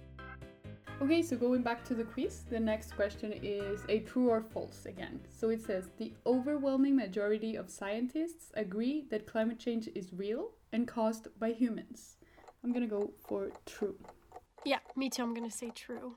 Okay, 1.02 1.22
so 1.22 1.36
going 1.36 1.64
back 1.64 1.84
to 1.86 1.96
the 1.96 2.04
quiz, 2.04 2.44
the 2.50 2.60
next 2.60 2.96
question 2.96 3.34
is 3.42 3.82
a 3.90 4.00
true 4.00 4.30
or 4.30 4.42
false 4.42 4.86
again. 4.86 5.20
So 5.28 5.50
it 5.50 5.62
says 5.62 5.90
the 5.98 6.14
overwhelming 6.26 6.96
majority 6.96 7.56
of 7.56 7.70
scientists 7.70 8.52
agree 8.56 9.06
that 9.10 9.28
climate 9.28 9.60
change 9.60 9.90
is 9.96 10.14
real 10.14 10.52
and 10.72 10.88
caused 10.88 11.28
by 11.40 11.52
humans. 11.52 12.18
I'm 12.64 12.72
gonna 12.72 12.88
go 12.88 13.12
for 13.28 13.50
true. 13.66 13.98
Yeah, 14.66 14.80
me 14.96 15.10
too. 15.10 15.24
I'm 15.24 15.34
gonna 15.34 15.52
say 15.52 15.72
true. 15.72 16.16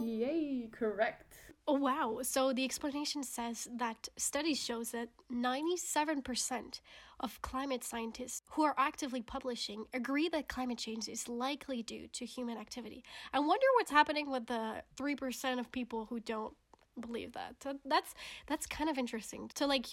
Yay, 0.00 0.68
correct. 0.72 1.34
Oh, 1.70 1.74
wow. 1.74 2.18
So 2.22 2.52
the 2.52 2.64
explanation 2.64 3.22
says 3.22 3.68
that 3.76 4.08
studies 4.16 4.58
shows 4.60 4.90
that 4.90 5.10
97% 5.32 6.80
of 7.20 7.40
climate 7.42 7.84
scientists 7.84 8.42
who 8.50 8.64
are 8.64 8.74
actively 8.76 9.22
publishing 9.22 9.84
agree 9.94 10.28
that 10.30 10.48
climate 10.48 10.78
change 10.78 11.06
is 11.08 11.28
likely 11.28 11.84
due 11.84 12.08
to 12.08 12.24
human 12.24 12.58
activity. 12.58 13.04
I 13.32 13.38
wonder 13.38 13.66
what's 13.76 13.92
happening 13.92 14.32
with 14.32 14.46
the 14.46 14.82
3% 14.96 15.60
of 15.60 15.70
people 15.70 16.06
who 16.06 16.18
don't 16.18 16.54
believe 16.98 17.34
that. 17.34 17.62
So 17.62 17.78
that's 17.84 18.14
that's 18.48 18.66
kind 18.66 18.90
of 18.90 18.98
interesting 18.98 19.48
to 19.54 19.64
like 19.68 19.86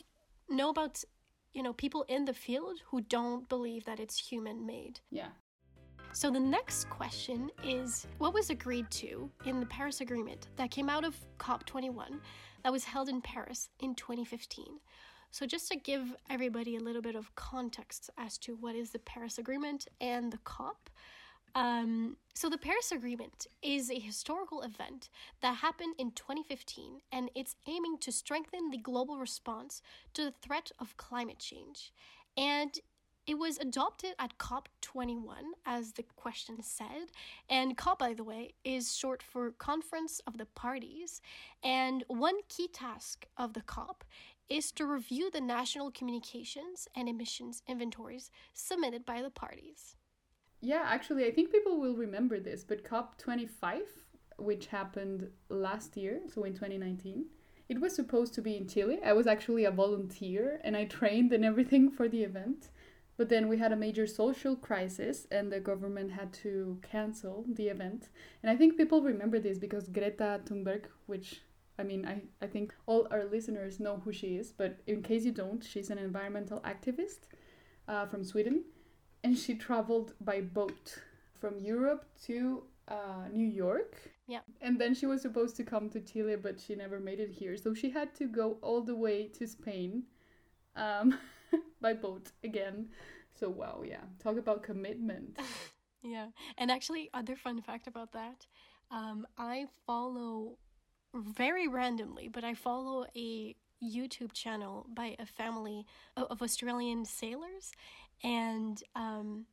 know 0.49 0.69
about 0.69 1.03
you 1.53 1.61
know 1.61 1.73
people 1.73 2.05
in 2.07 2.25
the 2.25 2.33
field 2.33 2.79
who 2.89 3.01
don't 3.01 3.47
believe 3.47 3.85
that 3.85 3.99
it's 3.99 4.17
human 4.31 4.65
made. 4.65 5.01
Yeah. 5.11 5.29
So 6.13 6.31
the 6.31 6.39
next 6.39 6.89
question 6.89 7.49
is 7.63 8.07
what 8.17 8.33
was 8.33 8.49
agreed 8.49 8.89
to 8.91 9.29
in 9.45 9.59
the 9.59 9.65
Paris 9.67 10.01
Agreement 10.01 10.47
that 10.55 10.71
came 10.71 10.89
out 10.89 11.05
of 11.05 11.15
COP21 11.37 12.19
that 12.63 12.71
was 12.71 12.83
held 12.83 13.07
in 13.07 13.21
Paris 13.21 13.69
in 13.79 13.93
2015? 13.95 14.65
So 15.31 15.45
just 15.45 15.67
to 15.71 15.77
give 15.77 16.15
everybody 16.29 16.75
a 16.75 16.79
little 16.79 17.01
bit 17.01 17.15
of 17.15 17.35
context 17.35 18.09
as 18.17 18.37
to 18.39 18.55
what 18.55 18.75
is 18.75 18.91
the 18.91 18.99
Paris 18.99 19.37
Agreement 19.37 19.87
and 20.01 20.31
the 20.31 20.39
COP. 20.39 20.89
Um, 21.53 22.17
so 22.33 22.49
the 22.49 22.57
Paris 22.57 22.91
Agreement 22.91 23.47
is 23.61 23.89
a 23.89 23.99
historical 23.99 24.61
event 24.61 25.09
that 25.41 25.57
happened 25.57 25.95
in 25.97 26.11
2015 26.11 27.01
and 27.11 27.29
it's 27.35 27.55
aiming 27.67 27.97
to 27.99 28.11
strengthen 28.11 28.69
the 28.69 28.77
global 28.77 29.17
response 29.17 29.81
to 30.13 30.23
the 30.23 30.33
threat 30.41 30.71
of 30.79 30.97
climate 30.97 31.39
change. 31.39 31.91
And 32.37 32.79
it 33.27 33.37
was 33.37 33.57
adopted 33.57 34.15
at 34.17 34.37
COP21, 34.37 35.51
as 35.65 35.91
the 35.91 36.03
question 36.15 36.63
said. 36.63 37.11
And 37.49 37.77
COP, 37.77 37.99
by 37.99 38.13
the 38.13 38.23
way, 38.23 38.53
is 38.63 38.95
short 38.95 39.21
for 39.21 39.51
Conference 39.51 40.21
of 40.25 40.37
the 40.37 40.45
Parties. 40.45 41.21
And 41.61 42.05
one 42.07 42.37
key 42.47 42.69
task 42.69 43.27
of 43.37 43.53
the 43.53 43.61
COP 43.61 44.05
is 44.49 44.71
to 44.71 44.85
review 44.85 45.29
the 45.29 45.41
national 45.41 45.91
communications 45.91 46.87
and 46.95 47.09
emissions 47.09 47.63
inventories 47.67 48.31
submitted 48.53 49.05
by 49.05 49.21
the 49.21 49.29
parties. 49.29 49.97
Yeah, 50.61 50.85
actually, 50.85 51.25
I 51.25 51.31
think 51.31 51.51
people 51.51 51.81
will 51.81 51.95
remember 51.95 52.39
this, 52.39 52.63
but 52.63 52.85
COP25, 52.85 53.81
which 54.37 54.67
happened 54.67 55.29
last 55.49 55.97
year, 55.97 56.21
so 56.33 56.45
in 56.45 56.53
2019, 56.53 57.25
it 57.67 57.81
was 57.81 57.93
supposed 57.93 58.33
to 58.35 58.41
be 58.41 58.55
in 58.55 58.67
Chile. 58.67 58.99
I 59.05 59.11
was 59.11 59.27
actually 59.27 59.65
a 59.65 59.71
volunteer 59.71 60.61
and 60.63 60.77
I 60.77 60.85
trained 60.85 61.33
and 61.33 61.43
everything 61.43 61.91
for 61.91 62.07
the 62.07 62.23
event. 62.23 62.69
But 63.17 63.29
then 63.29 63.47
we 63.47 63.57
had 63.57 63.71
a 63.71 63.75
major 63.75 64.05
social 64.05 64.55
crisis 64.55 65.25
and 65.31 65.51
the 65.51 65.59
government 65.59 66.11
had 66.11 66.31
to 66.33 66.79
cancel 66.89 67.45
the 67.47 67.67
event. 67.67 68.09
And 68.43 68.51
I 68.51 68.55
think 68.55 68.77
people 68.77 69.01
remember 69.01 69.39
this 69.39 69.57
because 69.57 69.89
Greta 69.89 70.39
Thunberg, 70.45 70.83
which 71.07 71.41
I 71.79 71.83
mean, 71.83 72.07
I, 72.07 72.21
I 72.43 72.47
think 72.47 72.73
all 72.85 73.07
our 73.11 73.25
listeners 73.25 73.79
know 73.79 74.01
who 74.03 74.11
she 74.11 74.37
is, 74.37 74.51
but 74.51 74.79
in 74.87 75.03
case 75.03 75.25
you 75.25 75.31
don't, 75.31 75.63
she's 75.63 75.89
an 75.89 75.97
environmental 75.97 76.59
activist 76.61 77.27
uh, 77.87 78.05
from 78.05 78.23
Sweden. 78.23 78.63
And 79.23 79.37
she 79.37 79.55
traveled 79.55 80.13
by 80.21 80.41
boat 80.41 80.99
from 81.39 81.59
Europe 81.59 82.05
to 82.25 82.63
uh, 82.87 83.27
New 83.31 83.47
York. 83.47 83.95
Yeah. 84.27 84.39
And 84.61 84.79
then 84.79 84.93
she 84.93 85.07
was 85.07 85.21
supposed 85.21 85.55
to 85.57 85.63
come 85.63 85.89
to 85.89 85.99
Chile, 85.99 86.35
but 86.35 86.59
she 86.59 86.75
never 86.75 86.99
made 86.99 87.19
it 87.19 87.31
here. 87.31 87.57
So 87.57 87.73
she 87.73 87.89
had 87.89 88.13
to 88.15 88.25
go 88.25 88.57
all 88.61 88.81
the 88.81 88.95
way 88.95 89.27
to 89.39 89.47
Spain. 89.47 90.03
Um, 90.75 91.17
by 91.81 91.93
boat 91.93 92.31
again. 92.43 92.89
So 93.39 93.49
wow, 93.49 93.83
yeah. 93.85 94.01
Talk 94.19 94.37
about 94.37 94.63
commitment. 94.63 95.37
yeah. 96.01 96.27
And 96.57 96.71
actually 96.71 97.09
other 97.13 97.35
fun 97.35 97.61
fact 97.61 97.87
about 97.87 98.13
that, 98.13 98.45
um, 98.91 99.27
I 99.37 99.65
follow 99.85 100.57
very 101.13 101.67
randomly, 101.67 102.27
but 102.27 102.43
I 102.43 102.53
follow 102.53 103.05
a 103.15 103.55
YouTube 103.83 104.33
channel 104.33 104.87
by 104.93 105.15
a 105.19 105.25
family 105.25 105.85
of 106.15 106.41
Australian 106.41 107.05
sailors, 107.05 107.71
and 108.23 108.81
um, 108.95 109.45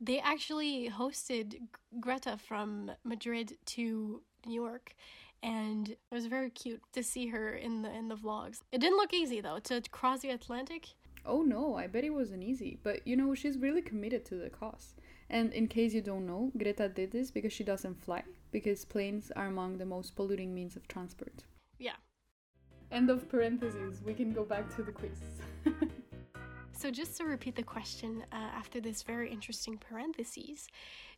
they 0.00 0.18
actually 0.18 0.90
hosted 0.90 1.56
Greta 2.00 2.36
from 2.36 2.90
Madrid 3.04 3.56
to 3.66 4.22
New 4.46 4.60
York, 4.60 4.94
and 5.42 5.90
it 5.90 5.98
was 6.10 6.26
very 6.26 6.50
cute 6.50 6.82
to 6.92 7.02
see 7.02 7.28
her 7.28 7.54
in 7.54 7.82
the 7.82 7.90
in 7.90 8.08
the 8.08 8.16
vlogs. 8.16 8.60
It 8.72 8.80
didn't 8.80 8.96
look 8.96 9.12
easy 9.12 9.40
though 9.40 9.60
to 9.60 9.80
cross 9.90 10.20
the 10.20 10.30
Atlantic. 10.30 10.88
Oh 11.24 11.42
no, 11.42 11.76
I 11.76 11.86
bet 11.86 12.04
it 12.04 12.10
wasn't 12.10 12.42
easy. 12.42 12.78
But 12.82 13.06
you 13.06 13.16
know, 13.16 13.34
she's 13.34 13.58
really 13.58 13.82
committed 13.82 14.24
to 14.26 14.34
the 14.34 14.50
cause. 14.50 14.94
And 15.30 15.52
in 15.52 15.66
case 15.66 15.94
you 15.94 16.02
don't 16.02 16.26
know, 16.26 16.52
Greta 16.56 16.88
did 16.88 17.12
this 17.12 17.30
because 17.30 17.52
she 17.52 17.64
doesn't 17.64 18.02
fly, 18.02 18.22
because 18.50 18.84
planes 18.84 19.32
are 19.34 19.46
among 19.46 19.78
the 19.78 19.86
most 19.86 20.14
polluting 20.14 20.54
means 20.54 20.76
of 20.76 20.86
transport. 20.88 21.44
Yeah. 21.78 21.96
End 22.90 23.08
of 23.08 23.28
parentheses. 23.30 24.02
We 24.04 24.12
can 24.12 24.32
go 24.32 24.44
back 24.44 24.74
to 24.76 24.82
the 24.82 24.92
quiz. 24.92 25.18
so, 26.72 26.90
just 26.90 27.16
to 27.16 27.24
repeat 27.24 27.56
the 27.56 27.62
question 27.62 28.22
uh, 28.30 28.36
after 28.36 28.80
this 28.80 29.02
very 29.02 29.32
interesting 29.32 29.78
parentheses. 29.78 30.68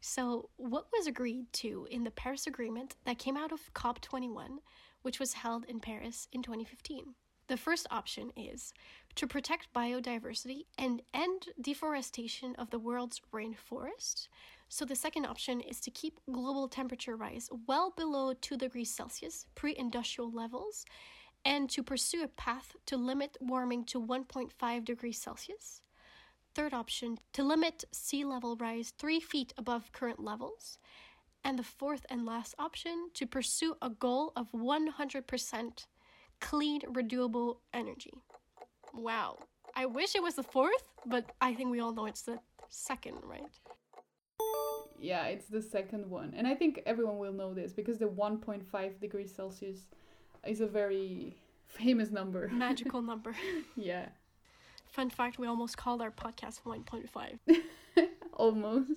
So, 0.01 0.51
what 0.57 0.87
was 0.97 1.09
agreed 1.09 1.53
to 1.55 1.89
in 1.91 2.05
the 2.05 2.13
Paris 2.13 2.47
Agreement 2.47 2.95
that 3.07 3.19
came 3.19 3.37
out 3.37 3.51
of 3.51 3.73
COP21, 3.75 4.59
which 5.03 5.19
was 5.19 5.33
held 5.33 5.65
in 5.65 5.81
Paris 5.81 6.29
in 6.33 6.43
2015? 6.43 7.15
The 7.47 7.57
first 7.57 7.87
option 7.91 8.31
is 8.37 8.73
to 9.17 9.27
protect 9.27 9.73
biodiversity 9.73 10.67
and 10.77 11.03
end 11.13 11.49
deforestation 11.61 12.55
of 12.57 12.71
the 12.71 12.79
world's 12.79 13.21
rainforest. 13.33 14.29
So, 14.69 14.85
the 14.85 14.97
second 14.97 15.27
option 15.27 15.61
is 15.61 15.81
to 15.81 15.91
keep 15.91 16.21
global 16.31 16.69
temperature 16.69 17.17
rise 17.17 17.49
well 17.67 17.93
below 17.97 18.33
2 18.33 18.57
degrees 18.57 18.93
Celsius, 18.93 19.47
pre 19.55 19.77
industrial 19.77 20.33
levels, 20.33 20.85
and 21.45 21.69
to 21.71 21.83
pursue 21.83 22.25
a 22.25 22.29
path 22.29 22.75
to 22.87 22.97
limit 22.97 23.37
warming 23.41 23.85
to 23.85 24.01
1.5 24.01 24.85
degrees 24.85 25.21
Celsius. 25.21 25.83
Third 26.55 26.73
option, 26.73 27.19
to 27.33 27.43
limit 27.45 27.85
sea 27.93 28.25
level 28.25 28.57
rise 28.57 28.93
3 28.99 29.21
feet 29.21 29.53
above 29.57 29.93
current 29.93 30.21
levels. 30.21 30.79
And 31.45 31.59
the 31.59 31.63
fourth 31.63 32.07
and 32.09 32.25
last 32.25 32.55
option, 32.59 33.11
to 33.15 33.27
pursue 33.27 33.77
a 33.83 33.91
goal 33.91 34.33
of 34.35 34.51
100% 34.53 35.87
clean, 36.41 36.81
renewable 36.89 37.61
energy. 37.73 38.13
Wow. 38.95 39.39
I 39.75 39.87
wish 39.87 40.15
it 40.15 40.23
was 40.23 40.35
the 40.35 40.43
fourth, 40.43 40.85
but 41.07 41.33
I 41.41 41.55
think 41.55 41.71
we 41.71 41.81
all 41.81 41.93
know 41.93 42.07
it's 42.07 42.23
the 42.23 42.39
second, 42.69 43.19
right? 43.25 43.43
Yeah, 44.99 45.27
it's 45.27 45.47
the 45.47 45.63
second 45.63 46.09
one. 46.09 46.33
And 46.37 46.47
I 46.47 46.55
think 46.55 46.81
everyone 46.87 47.19
will 47.19 47.33
know 47.33 47.53
this 47.53 47.73
because 47.73 47.99
the 47.99 48.07
1.5 48.07 49.01
degrees 49.01 49.35
Celsius 49.35 49.81
is 50.47 50.61
a 50.61 50.67
very 50.67 51.37
famous 51.67 52.11
number. 52.11 52.49
Magical 52.53 53.03
number. 53.03 53.35
yeah. 53.77 54.07
Fun 54.87 55.11
fact 55.11 55.39
we 55.39 55.47
almost 55.47 55.77
called 55.77 56.01
our 56.01 56.11
podcast 56.11 56.61
1.5. 56.65 57.39
almost. 58.33 58.93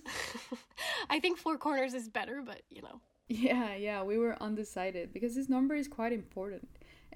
I 1.10 1.20
think 1.20 1.38
Four 1.38 1.58
Corners 1.58 1.94
is 1.94 2.08
better, 2.08 2.42
but 2.46 2.62
you 2.70 2.82
know. 2.82 3.02
Yeah, 3.28 3.76
yeah, 3.76 4.04
we 4.04 4.18
were 4.18 4.42
undecided 4.42 5.12
because 5.12 5.36
this 5.36 5.50
number 5.50 5.76
is 5.76 5.88
quite 5.88 6.14
important. 6.14 6.68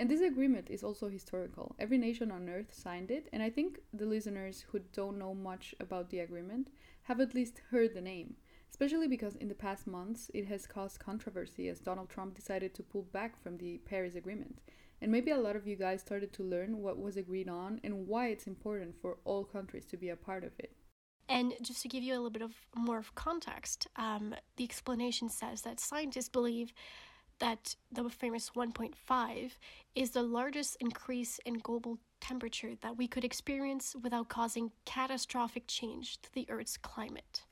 And 0.01 0.09
this 0.09 0.21
agreement 0.21 0.71
is 0.71 0.83
also 0.83 1.09
historical. 1.09 1.75
Every 1.77 1.99
nation 1.99 2.31
on 2.31 2.49
earth 2.49 2.73
signed 2.73 3.11
it, 3.11 3.29
and 3.31 3.43
I 3.43 3.51
think 3.51 3.81
the 3.93 4.07
listeners 4.07 4.65
who 4.67 4.79
don't 4.93 5.19
know 5.19 5.35
much 5.35 5.75
about 5.79 6.09
the 6.09 6.21
agreement 6.21 6.69
have 7.03 7.19
at 7.19 7.35
least 7.35 7.61
heard 7.69 7.93
the 7.93 8.01
name, 8.01 8.33
especially 8.71 9.07
because 9.07 9.35
in 9.35 9.47
the 9.47 9.53
past 9.53 9.85
months 9.85 10.31
it 10.33 10.47
has 10.47 10.65
caused 10.65 10.97
controversy 10.97 11.67
as 11.67 11.79
Donald 11.79 12.09
Trump 12.09 12.33
decided 12.33 12.73
to 12.73 12.81
pull 12.81 13.03
back 13.13 13.39
from 13.43 13.59
the 13.59 13.77
Paris 13.85 14.15
Agreement. 14.15 14.57
And 15.03 15.11
maybe 15.11 15.29
a 15.29 15.37
lot 15.37 15.55
of 15.55 15.67
you 15.67 15.75
guys 15.75 16.01
started 16.01 16.33
to 16.33 16.43
learn 16.43 16.79
what 16.79 16.97
was 16.97 17.15
agreed 17.15 17.47
on 17.47 17.79
and 17.83 18.07
why 18.07 18.29
it's 18.29 18.47
important 18.47 18.99
for 18.99 19.19
all 19.23 19.43
countries 19.43 19.85
to 19.85 19.97
be 19.97 20.09
a 20.09 20.15
part 20.15 20.43
of 20.43 20.53
it. 20.57 20.75
And 21.29 21.53
just 21.61 21.83
to 21.83 21.87
give 21.87 22.01
you 22.01 22.13
a 22.13 22.15
little 22.15 22.31
bit 22.31 22.41
of 22.41 22.55
more 22.75 23.03
context, 23.13 23.85
um, 23.97 24.33
the 24.57 24.63
explanation 24.63 25.29
says 25.29 25.61
that 25.61 25.79
scientists 25.79 26.27
believe 26.27 26.73
that 27.41 27.75
the 27.91 28.09
famous 28.09 28.51
1.5 28.51 29.51
is 29.95 30.11
the 30.11 30.23
largest 30.23 30.77
increase 30.79 31.39
in 31.45 31.55
global 31.55 31.97
temperature 32.21 32.75
that 32.81 32.95
we 32.97 33.07
could 33.07 33.25
experience 33.25 33.95
without 34.01 34.29
causing 34.29 34.71
catastrophic 34.85 35.63
change 35.67 36.21
to 36.21 36.33
the 36.33 36.47
Earth's 36.49 36.77
climate. 36.77 37.43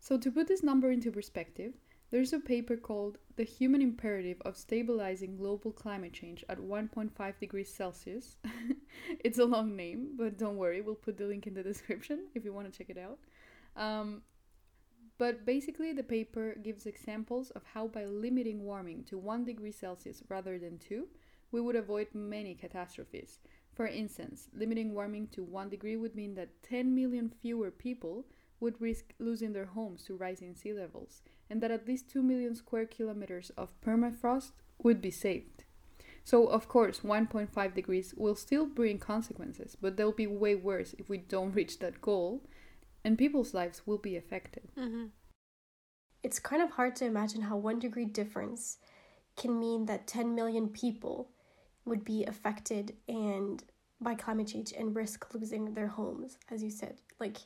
So, 0.00 0.18
to 0.18 0.30
put 0.32 0.48
this 0.48 0.62
number 0.62 0.90
into 0.90 1.12
perspective, 1.12 1.74
There's 2.14 2.32
a 2.32 2.38
paper 2.38 2.76
called 2.76 3.18
The 3.34 3.42
Human 3.42 3.82
Imperative 3.82 4.40
of 4.44 4.56
Stabilizing 4.56 5.36
Global 5.36 5.72
Climate 5.72 6.12
Change 6.12 6.44
at 6.48 6.58
1.5 6.58 7.38
degrees 7.40 7.74
Celsius. 7.74 8.36
it's 9.24 9.40
a 9.40 9.44
long 9.44 9.74
name, 9.74 10.10
but 10.16 10.38
don't 10.38 10.56
worry, 10.56 10.80
we'll 10.80 10.94
put 10.94 11.16
the 11.16 11.24
link 11.26 11.48
in 11.48 11.54
the 11.54 11.62
description 11.64 12.26
if 12.36 12.44
you 12.44 12.52
want 12.52 12.72
to 12.72 12.78
check 12.78 12.88
it 12.88 12.98
out. 12.98 13.18
Um, 13.76 14.22
but 15.16 15.46
basically, 15.46 15.92
the 15.92 16.02
paper 16.02 16.56
gives 16.62 16.86
examples 16.86 17.50
of 17.50 17.62
how 17.72 17.86
by 17.86 18.04
limiting 18.04 18.64
warming 18.64 19.04
to 19.04 19.18
1 19.18 19.44
degree 19.44 19.72
Celsius 19.72 20.22
rather 20.28 20.58
than 20.58 20.78
2, 20.78 21.06
we 21.52 21.60
would 21.60 21.76
avoid 21.76 22.08
many 22.12 22.54
catastrophes. 22.54 23.38
For 23.74 23.86
instance, 23.86 24.48
limiting 24.54 24.92
warming 24.92 25.28
to 25.28 25.42
1 25.42 25.68
degree 25.68 25.96
would 25.96 26.14
mean 26.14 26.34
that 26.34 26.62
10 26.62 26.94
million 26.94 27.32
fewer 27.40 27.70
people 27.70 28.26
would 28.60 28.80
risk 28.80 29.14
losing 29.18 29.52
their 29.52 29.66
homes 29.66 30.02
to 30.04 30.16
rising 30.16 30.54
sea 30.54 30.72
levels, 30.72 31.22
and 31.48 31.60
that 31.60 31.70
at 31.70 31.86
least 31.86 32.10
2 32.10 32.22
million 32.22 32.54
square 32.54 32.86
kilometers 32.86 33.50
of 33.56 33.80
permafrost 33.80 34.52
would 34.82 35.00
be 35.00 35.10
saved. 35.10 35.64
So, 36.24 36.46
of 36.46 36.68
course, 36.68 37.00
1.5 37.00 37.74
degrees 37.74 38.14
will 38.16 38.34
still 38.34 38.64
bring 38.64 38.98
consequences, 38.98 39.76
but 39.80 39.96
they'll 39.96 40.12
be 40.12 40.26
way 40.26 40.54
worse 40.54 40.94
if 40.98 41.08
we 41.08 41.18
don't 41.18 41.54
reach 41.54 41.78
that 41.80 42.00
goal, 42.00 42.42
and 43.04 43.18
people's 43.18 43.54
lives 43.54 43.82
will 43.86 43.98
be 43.98 44.16
affected. 44.16 44.68
Mm-hmm. 44.78 45.06
It's 46.22 46.38
kind 46.38 46.62
of 46.62 46.70
hard 46.70 46.96
to 46.96 47.04
imagine 47.04 47.42
how 47.42 47.56
one 47.56 47.78
degree 47.78 48.06
difference 48.06 48.78
can 49.36 49.58
mean 49.58 49.86
that 49.86 50.06
10 50.06 50.34
million 50.34 50.68
people 50.68 51.30
would 51.84 52.04
be 52.04 52.24
affected 52.24 52.94
and 53.06 53.62
by 54.00 54.14
climate 54.14 54.48
change 54.48 54.72
and 54.72 54.96
risk 54.96 55.34
losing 55.34 55.74
their 55.74 55.88
homes, 55.88 56.38
as 56.50 56.62
you 56.62 56.70
said. 56.70 57.00
Like, 57.20 57.38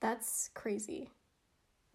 that's 0.00 0.50
crazy. 0.54 1.10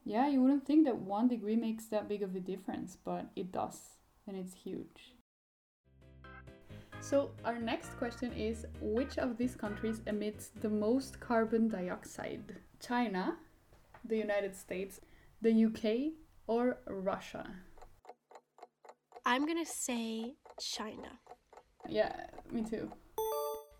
Yeah, 0.03 0.27
you 0.27 0.41
wouldn't 0.41 0.65
think 0.65 0.85
that 0.85 0.97
one 0.97 1.27
degree 1.27 1.55
makes 1.55 1.85
that 1.85 2.07
big 2.07 2.23
of 2.23 2.35
a 2.35 2.39
difference, 2.39 2.97
but 3.03 3.29
it 3.35 3.51
does, 3.51 3.97
and 4.27 4.35
it's 4.35 4.53
huge. 4.53 5.15
So, 7.01 7.31
our 7.43 7.57
next 7.57 7.97
question 7.97 8.31
is 8.31 8.67
Which 8.79 9.17
of 9.17 9.37
these 9.37 9.55
countries 9.55 10.01
emits 10.05 10.51
the 10.61 10.69
most 10.69 11.19
carbon 11.19 11.67
dioxide? 11.67 12.57
China, 12.79 13.37
the 14.05 14.17
United 14.17 14.55
States, 14.55 15.01
the 15.41 15.65
UK, 15.65 16.13
or 16.45 16.77
Russia? 16.87 17.45
I'm 19.25 19.47
gonna 19.47 19.65
say 19.65 20.35
China. 20.59 21.19
Yeah, 21.89 22.27
me 22.51 22.63
too. 22.63 22.91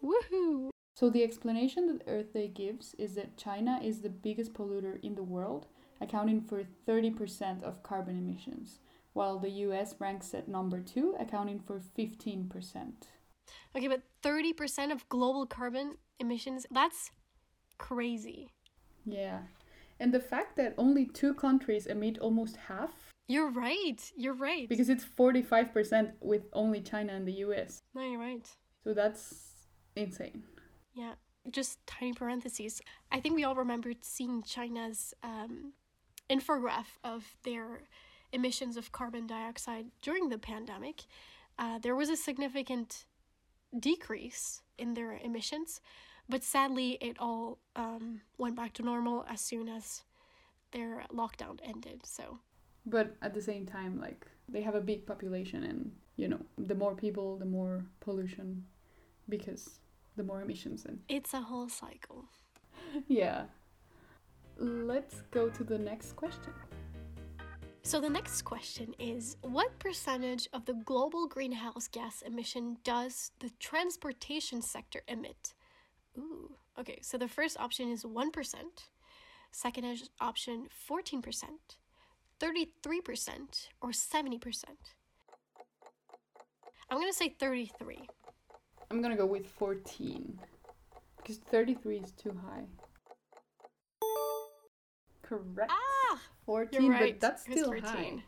Woohoo! 0.03 0.71
So 0.95 1.09
the 1.09 1.23
explanation 1.23 1.87
that 1.87 2.03
Earth 2.07 2.33
Day 2.33 2.47
gives 2.47 2.95
is 2.95 3.13
that 3.15 3.37
China 3.37 3.79
is 3.83 4.01
the 4.01 4.09
biggest 4.09 4.53
polluter 4.53 4.99
in 5.03 5.13
the 5.13 5.23
world, 5.23 5.67
accounting 6.01 6.41
for 6.41 6.63
30% 6.87 7.63
of 7.63 7.83
carbon 7.83 8.17
emissions, 8.17 8.79
while 9.13 9.39
the 9.39 9.49
US 9.49 9.95
ranks 9.99 10.33
at 10.33 10.47
number 10.47 10.81
2, 10.81 11.15
accounting 11.19 11.59
for 11.59 11.81
15%. 11.97 12.93
Okay, 13.75 13.87
but 13.87 14.01
30% 14.23 14.91
of 14.91 15.07
global 15.09 15.45
carbon 15.45 15.97
emissions, 16.19 16.65
that's 16.71 17.11
crazy. 17.77 18.49
Yeah. 19.05 19.39
And 19.99 20.13
the 20.13 20.19
fact 20.19 20.55
that 20.57 20.73
only 20.77 21.05
two 21.05 21.33
countries 21.33 21.85
emit 21.85 22.17
almost 22.19 22.55
half. 22.67 23.11
You're 23.27 23.51
right. 23.51 24.01
You're 24.15 24.33
right. 24.33 24.67
Because 24.67 24.89
it's 24.89 25.05
45% 25.05 26.13
with 26.21 26.43
only 26.53 26.81
China 26.81 27.13
and 27.13 27.27
the 27.27 27.33
US. 27.45 27.81
No, 27.93 28.01
you're 28.01 28.19
right. 28.19 28.47
So 28.83 28.93
that's 28.93 29.51
insane. 29.95 30.43
Yeah, 30.93 31.13
just 31.49 31.85
tiny 31.87 32.13
parentheses. 32.13 32.81
I 33.11 33.19
think 33.19 33.35
we 33.35 33.43
all 33.43 33.55
remembered 33.55 33.97
seeing 34.01 34.43
China's 34.43 35.13
um, 35.23 35.73
infograph 36.29 36.97
of 37.03 37.35
their 37.43 37.83
emissions 38.33 38.77
of 38.77 38.91
carbon 38.91 39.27
dioxide 39.27 39.85
during 40.01 40.29
the 40.29 40.37
pandemic. 40.37 41.03
Uh, 41.59 41.79
there 41.79 41.95
was 41.95 42.09
a 42.09 42.15
significant 42.15 43.05
decrease 43.77 44.61
in 44.77 44.93
their 44.93 45.19
emissions, 45.23 45.81
but 46.29 46.43
sadly, 46.43 46.97
it 47.01 47.17
all 47.19 47.59
um, 47.75 48.21
went 48.37 48.55
back 48.55 48.73
to 48.73 48.83
normal 48.83 49.25
as 49.29 49.41
soon 49.41 49.67
as 49.69 50.03
their 50.71 51.03
lockdown 51.13 51.59
ended. 51.63 52.01
So, 52.05 52.39
but 52.85 53.15
at 53.21 53.33
the 53.33 53.41
same 53.41 53.65
time, 53.65 53.99
like 53.99 54.25
they 54.47 54.61
have 54.61 54.75
a 54.75 54.81
big 54.81 55.05
population, 55.05 55.63
and 55.63 55.91
you 56.15 56.27
know, 56.27 56.39
the 56.57 56.75
more 56.75 56.95
people, 56.95 57.37
the 57.37 57.45
more 57.45 57.85
pollution, 57.99 58.63
because 59.29 59.81
the 60.15 60.23
more 60.23 60.41
emissions 60.41 60.85
in. 60.85 60.99
It's 61.07 61.33
a 61.33 61.41
whole 61.41 61.69
cycle. 61.69 62.25
yeah. 63.07 63.43
Let's 64.57 65.21
go 65.31 65.49
to 65.49 65.63
the 65.63 65.77
next 65.77 66.15
question. 66.15 66.53
So, 67.83 67.99
the 67.99 68.09
next 68.09 68.43
question 68.43 68.93
is 68.99 69.37
What 69.41 69.77
percentage 69.79 70.47
of 70.53 70.65
the 70.65 70.73
global 70.73 71.27
greenhouse 71.27 71.87
gas 71.87 72.21
emission 72.21 72.77
does 72.83 73.31
the 73.39 73.49
transportation 73.59 74.61
sector 74.61 75.01
emit? 75.07 75.53
Ooh, 76.17 76.51
okay, 76.79 76.99
so 77.01 77.17
the 77.17 77.27
first 77.27 77.59
option 77.59 77.91
is 77.91 78.03
1%, 78.03 78.31
second 79.51 80.09
option 80.19 80.67
14%, 80.89 81.43
33%, 82.39 83.67
or 83.81 83.89
70%. 83.89 84.63
I'm 86.89 86.99
gonna 86.99 87.13
say 87.13 87.29
33. 87.29 88.07
I'm 88.91 89.01
gonna 89.01 89.15
go 89.15 89.25
with 89.25 89.47
14 89.47 90.39
because 91.17 91.37
33 91.37 91.97
is 91.97 92.11
too 92.11 92.37
high. 92.45 92.65
Correct. 95.23 95.71
Ah, 95.71 96.00
14, 96.51 96.89
right. 96.89 96.99
but 96.99 97.19
that's 97.21 97.43
still 97.43 97.79
high. 97.79 98.23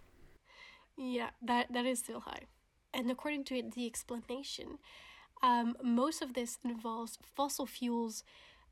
Yeah, 0.98 1.32
that 1.42 1.74
that 1.74 1.86
is 1.86 2.00
still 2.00 2.22
high. 2.22 2.44
And 2.94 3.12
according 3.12 3.44
to 3.46 3.62
the 3.76 3.86
explanation, 3.86 4.78
um, 5.42 5.76
most 5.84 6.22
of 6.22 6.34
this 6.34 6.58
involves 6.64 7.18
fossil 7.36 7.66
fuels 7.66 8.24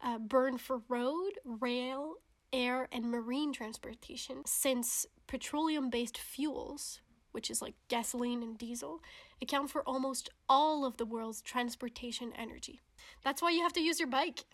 uh, 0.02 0.20
burned 0.20 0.62
for 0.62 0.82
road, 0.88 1.34
rail, 1.44 2.16
air, 2.54 2.88
and 2.94 3.12
marine 3.12 3.52
transportation, 3.52 4.44
since 4.46 5.06
petroleum 5.28 5.90
based 5.90 6.18
fuels, 6.18 7.02
which 7.34 7.52
is 7.52 7.62
like 7.62 7.76
gasoline 7.90 8.42
and 8.42 8.58
diesel, 8.58 9.02
account 9.42 9.70
for 9.70 9.82
almost 9.84 10.30
all 10.48 10.86
of 10.86 10.96
the 10.96 11.06
world's 11.06 11.42
transportation 11.42 12.32
energy. 12.38 12.80
That's 13.22 13.42
why 13.42 13.52
you 13.52 13.64
have 13.64 13.74
to 13.74 13.82
use 13.82 14.00
your 14.00 14.10
bike. 14.10 14.46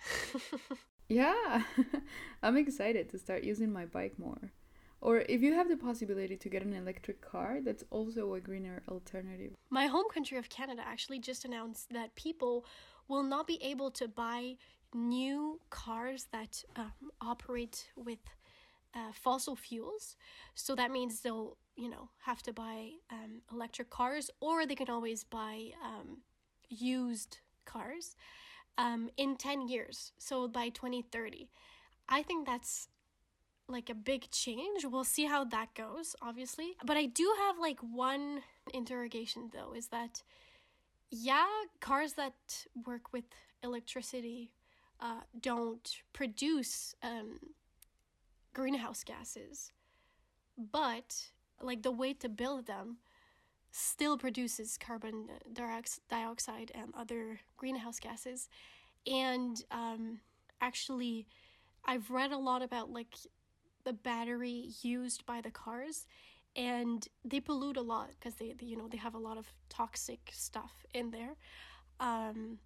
yeah, 1.08 1.62
I'm 2.44 2.58
excited 2.58 3.10
to 3.10 3.20
start 3.20 3.44
using 3.44 3.72
my 3.72 3.86
bike 3.86 4.18
more. 4.18 4.52
Or 5.02 5.20
if 5.30 5.42
you 5.42 5.54
have 5.54 5.70
the 5.70 5.78
possibility 5.78 6.36
to 6.38 6.50
get 6.50 6.64
an 6.64 6.74
electric 6.74 7.22
car, 7.22 7.60
that's 7.64 7.84
also 7.92 8.34
a 8.34 8.40
greener 8.40 8.82
alternative. 8.90 9.54
My 9.70 9.86
home 9.86 10.06
country 10.14 10.38
of 10.38 10.50
Canada 10.50 10.82
actually 10.86 11.20
just 11.20 11.46
announced 11.46 11.90
that 11.92 12.16
people 12.16 12.66
will 13.08 13.24
not 13.24 13.48
be 13.48 13.62
able 13.64 13.92
to 13.92 14.08
buy 14.08 14.56
new 14.94 15.60
cars 15.70 16.28
that 16.32 16.64
um, 16.76 16.92
operate 17.22 17.90
with 17.96 18.20
uh, 18.96 19.12
fossil 19.14 19.56
fuels. 19.56 20.16
So 20.56 20.76
that 20.76 20.92
means 20.92 21.22
they'll, 21.22 21.58
you 21.76 21.90
know, 21.90 22.10
have 22.26 22.42
to 22.44 22.54
buy 22.54 22.92
um, 23.12 23.42
electric 23.52 23.90
cars, 23.90 24.32
or 24.40 24.66
they 24.66 24.76
can 24.76 24.90
always 24.90 25.24
buy 25.24 25.72
um, 25.84 26.22
used 26.70 27.38
cars 27.66 28.16
um, 28.78 29.10
in 29.18 29.36
10 29.36 29.68
years. 29.68 30.12
So 30.18 30.48
by 30.48 30.70
2030. 30.70 31.50
I 32.10 32.24
think 32.24 32.48
that's 32.48 32.88
like 33.68 33.90
a 33.90 33.96
big 33.96 34.30
change. 34.32 34.86
We'll 34.86 35.04
see 35.04 35.26
how 35.26 35.44
that 35.46 35.74
goes, 35.76 36.16
obviously. 36.22 36.78
But 36.86 36.98
I 36.98 37.06
do 37.06 37.34
have 37.46 37.60
like 37.60 37.80
one 37.82 38.42
interrogation 38.74 39.52
though 39.54 39.74
is 39.74 39.88
that, 39.88 40.24
yeah, 41.12 41.46
cars 41.80 42.14
that 42.14 42.66
work 42.86 43.14
with 43.14 43.26
electricity 43.64 44.52
uh, 45.00 45.22
don't 45.40 46.02
produce 46.14 46.96
um, 47.04 47.40
greenhouse 48.54 49.04
gases, 49.04 49.72
but 50.58 51.28
like 51.62 51.84
the 51.84 51.92
way 51.92 52.14
to 52.14 52.30
build 52.30 52.68
them 52.68 52.98
still 53.72 54.18
produces 54.18 54.78
carbon 54.78 55.28
dioxide 56.10 56.72
and 56.74 56.94
other 56.98 57.40
greenhouse 57.58 58.00
gases. 58.00 58.50
And 59.06 59.64
um, 59.72 60.20
actually, 60.62 61.28
I've 61.86 62.10
read 62.10 62.32
a 62.32 62.38
lot 62.38 62.62
about 62.62 62.92
like 62.92 63.16
the 63.88 63.94
battery 63.94 64.70
used 64.82 65.26
by 65.26 65.40
the 65.40 65.50
cars 65.50 66.08
and 66.58 67.08
they 67.24 67.40
pollute 67.40 67.78
a 67.78 67.82
lot 67.82 68.10
because 68.10 68.36
they, 68.36 68.54
they, 68.60 68.66
you 68.66 68.76
know 68.76 68.90
they 68.90 68.98
have 68.98 69.16
a 69.16 69.24
lot 69.30 69.38
of 69.38 69.48
toxic 69.70 70.30
stuff 70.34 70.74
in 70.94 71.10
there. 71.12 71.36
Um 72.02 72.60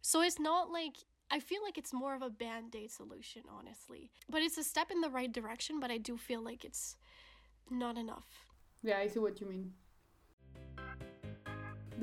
so 0.00 0.22
it's 0.22 0.40
not 0.40 0.70
like 0.70 0.96
i 1.30 1.38
feel 1.40 1.62
like 1.66 1.76
it's 1.78 1.92
more 1.92 2.14
of 2.14 2.22
a 2.22 2.30
band-aid 2.30 2.90
solution 2.90 3.42
honestly. 3.56 4.10
But 4.28 4.42
it's 4.42 4.58
a 4.58 4.64
step 4.64 4.90
in 4.90 5.00
the 5.00 5.12
right 5.18 5.32
direction 5.38 5.78
but 5.78 5.90
i 5.96 5.98
do 5.98 6.16
feel 6.16 6.42
like 6.42 6.64
it's 6.64 6.96
not 7.70 7.96
enough. 7.96 8.28
Yeah 8.82 8.98
i 8.98 9.06
see 9.06 9.20
what 9.20 9.40
you 9.40 9.46
mean. 9.54 9.66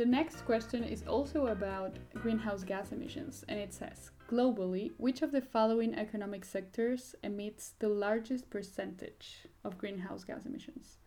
The 0.02 0.06
next 0.20 0.38
question 0.46 0.82
is 0.84 1.04
also 1.16 1.48
about 1.58 1.92
greenhouse 2.16 2.64
gas 2.64 2.92
emissions, 2.94 3.46
and 3.48 3.60
it 3.60 3.72
says 3.72 4.10
globally, 4.34 4.92
which 4.98 5.22
of 5.22 5.32
the 5.32 5.42
following 5.42 5.94
economic 5.94 6.44
sectors 6.44 7.14
emits 7.24 7.74
the 7.78 7.88
largest 7.88 8.50
percentage 8.50 9.48
of 9.64 9.78
greenhouse 9.78 10.24
gas 10.24 10.46
emissions? 10.46 10.98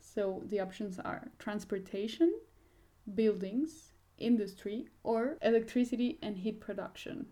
So 0.00 0.42
the 0.46 0.60
options 0.60 0.98
are 0.98 1.28
transportation, 1.38 2.32
buildings, 3.14 3.92
industry, 4.16 4.88
or 5.02 5.36
electricity 5.42 6.18
and 6.22 6.38
heat 6.38 6.60
production. 6.60 7.26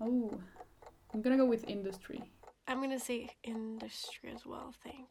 Oh, 0.00 0.38
I'm 1.12 1.20
gonna 1.20 1.36
go 1.36 1.46
with 1.46 1.64
industry. 1.68 2.22
I'm 2.68 2.80
gonna 2.80 3.00
say 3.00 3.28
industry 3.42 4.30
as 4.32 4.46
well, 4.46 4.72
I 4.84 4.88
think. 4.88 5.10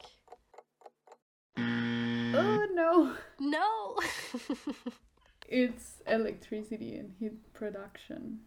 Oh 2.36 2.68
no! 2.72 3.14
No! 3.40 3.98
It's 5.48 6.02
electricity 6.08 6.96
and 6.96 7.12
heat 7.20 7.54
production. 7.54 8.40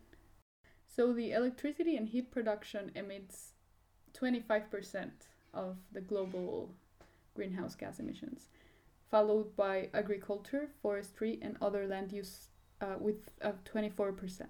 So 0.97 1.13
the 1.13 1.33
electricity 1.33 1.99
and 1.99 2.09
heat 2.09 2.31
production 2.31 2.91
emits 2.95 3.53
25% 4.15 5.11
of 5.53 5.77
the 5.93 6.01
global 6.01 6.75
greenhouse 7.35 7.75
gas 7.75 7.99
emissions, 7.99 8.49
followed 9.11 9.55
by 9.57 9.91
agriculture, 9.93 10.71
forestry, 10.81 11.39
and 11.43 11.59
other 11.61 11.87
land 11.87 12.13
use 12.13 12.49
uh, 12.81 12.95
with 12.99 13.29
uh, 13.43 13.53
24%. 13.67 14.47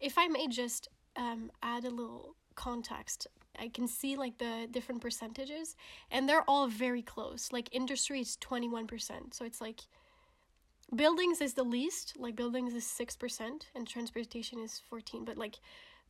if 0.00 0.18
I 0.18 0.28
may 0.28 0.46
just 0.46 0.88
um, 1.16 1.50
add 1.62 1.84
a 1.84 1.90
little 1.90 2.36
context, 2.54 3.26
I 3.58 3.68
can 3.68 3.88
see 3.88 4.14
like 4.16 4.38
the 4.38 4.68
different 4.70 5.00
percentages, 5.00 5.74
and 6.12 6.28
they're 6.28 6.48
all 6.48 6.68
very 6.68 7.02
close. 7.02 7.50
Like 7.50 7.68
industry 7.72 8.20
is 8.20 8.36
21%. 8.36 9.34
So 9.34 9.44
it's 9.44 9.60
like 9.60 9.80
buildings 10.94 11.40
is 11.40 11.54
the 11.54 11.62
least, 11.62 12.14
like 12.18 12.36
buildings 12.36 12.74
is 12.74 12.84
6%, 12.84 13.62
and 13.74 13.88
transportation 13.88 14.58
is 14.58 14.82
14 14.88 15.24
But 15.24 15.36
like 15.36 15.58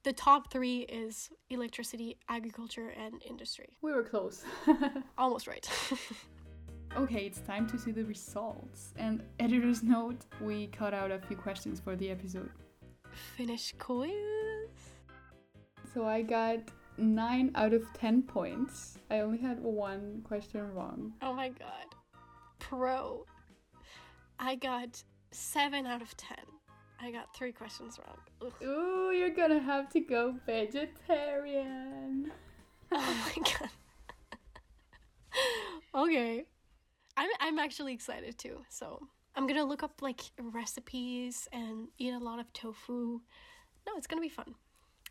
the 0.04 0.12
top 0.12 0.50
three 0.50 0.80
is 0.80 1.30
electricity, 1.50 2.16
agriculture, 2.28 2.88
and 2.88 3.22
industry. 3.24 3.76
We 3.82 3.92
were 3.92 4.02
close. 4.02 4.44
Almost 5.18 5.46
right. 5.46 5.68
okay, 6.96 7.24
it's 7.26 7.40
time 7.40 7.68
to 7.68 7.78
see 7.78 7.92
the 7.92 8.04
results. 8.04 8.94
And 8.96 9.22
editor's 9.38 9.82
note, 9.82 10.26
we 10.40 10.66
cut 10.68 10.92
out 10.92 11.12
a 11.12 11.20
few 11.20 11.36
questions 11.36 11.78
for 11.78 11.94
the 11.94 12.10
episode. 12.10 12.50
Finish 13.36 13.74
quiz. 13.78 14.10
So 15.94 16.06
I 16.06 16.22
got 16.22 16.58
9 16.98 17.52
out 17.54 17.72
of 17.72 17.84
10 17.94 18.22
points. 18.22 18.98
I 19.10 19.20
only 19.20 19.38
had 19.38 19.60
one 19.60 20.22
question 20.24 20.74
wrong. 20.74 21.12
Oh 21.22 21.32
my 21.32 21.50
god. 21.50 21.94
Pro. 22.58 23.24
I 24.44 24.56
got 24.56 25.00
7 25.30 25.86
out 25.86 26.02
of 26.02 26.16
10. 26.16 26.36
I 27.00 27.12
got 27.12 27.32
three 27.32 27.52
questions 27.52 27.98
wrong. 28.04 28.18
Ugh. 28.44 28.68
Ooh, 28.68 29.12
you're 29.12 29.30
gonna 29.30 29.60
have 29.60 29.88
to 29.90 30.00
go 30.00 30.34
vegetarian. 30.44 32.32
Oh 32.94 33.32
my 33.36 33.42
god. 33.42 33.70
okay. 36.08 36.44
I'm 37.16 37.30
I'm 37.40 37.58
actually 37.58 37.94
excited 37.94 38.36
too. 38.36 38.60
So 38.68 39.08
I'm 39.34 39.46
gonna 39.46 39.64
look 39.64 39.82
up 39.82 40.02
like 40.02 40.20
recipes 40.38 41.48
and 41.54 41.88
eat 41.96 42.12
a 42.12 42.18
lot 42.18 42.38
of 42.38 42.52
tofu. 42.52 43.20
No, 43.86 43.92
it's 43.96 44.06
gonna 44.06 44.20
be 44.20 44.28
fun. 44.28 44.56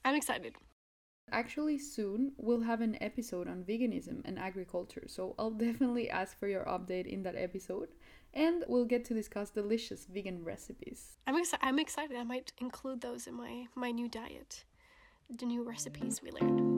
I'm 0.05 0.13
excited. 0.13 0.53
Actually, 1.31 1.79
soon 1.79 2.33
we'll 2.37 2.61
have 2.61 2.81
an 2.81 3.01
episode 3.01 3.47
on 3.47 3.63
veganism 3.63 4.21
and 4.25 4.37
agriculture, 4.37 5.05
so 5.07 5.33
I'll 5.39 5.49
definitely 5.67 6.09
ask 6.09 6.37
for 6.37 6.47
your 6.47 6.65
update 6.65 7.07
in 7.07 7.23
that 7.23 7.35
episode, 7.35 7.87
and 8.33 8.63
we'll 8.67 8.85
get 8.85 9.05
to 9.05 9.13
discuss 9.13 9.49
delicious 9.49 10.05
vegan 10.05 10.43
recipes. 10.43 11.17
I'm 11.27 11.41
I'm 11.61 11.79
excited. 11.79 12.17
I 12.17 12.23
might 12.23 12.53
include 12.59 13.01
those 13.01 13.27
in 13.27 13.35
my 13.35 13.65
my 13.75 13.91
new 13.91 14.07
diet. 14.07 14.63
The 15.29 15.45
new 15.45 15.63
recipes 15.63 16.21
we 16.21 16.31
learned. 16.31 16.71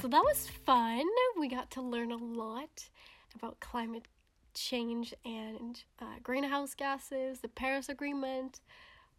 So 0.00 0.08
that 0.08 0.22
was 0.22 0.48
fun. 0.66 1.02
We 1.38 1.48
got 1.48 1.70
to 1.72 1.82
learn 1.82 2.12
a 2.12 2.16
lot 2.16 2.88
about 3.34 3.58
climate 3.60 4.06
change 4.54 5.14
and 5.24 5.82
uh, 6.00 6.16
greenhouse 6.22 6.74
gases, 6.74 7.40
the 7.40 7.48
Paris 7.48 7.88
Agreement, 7.88 8.60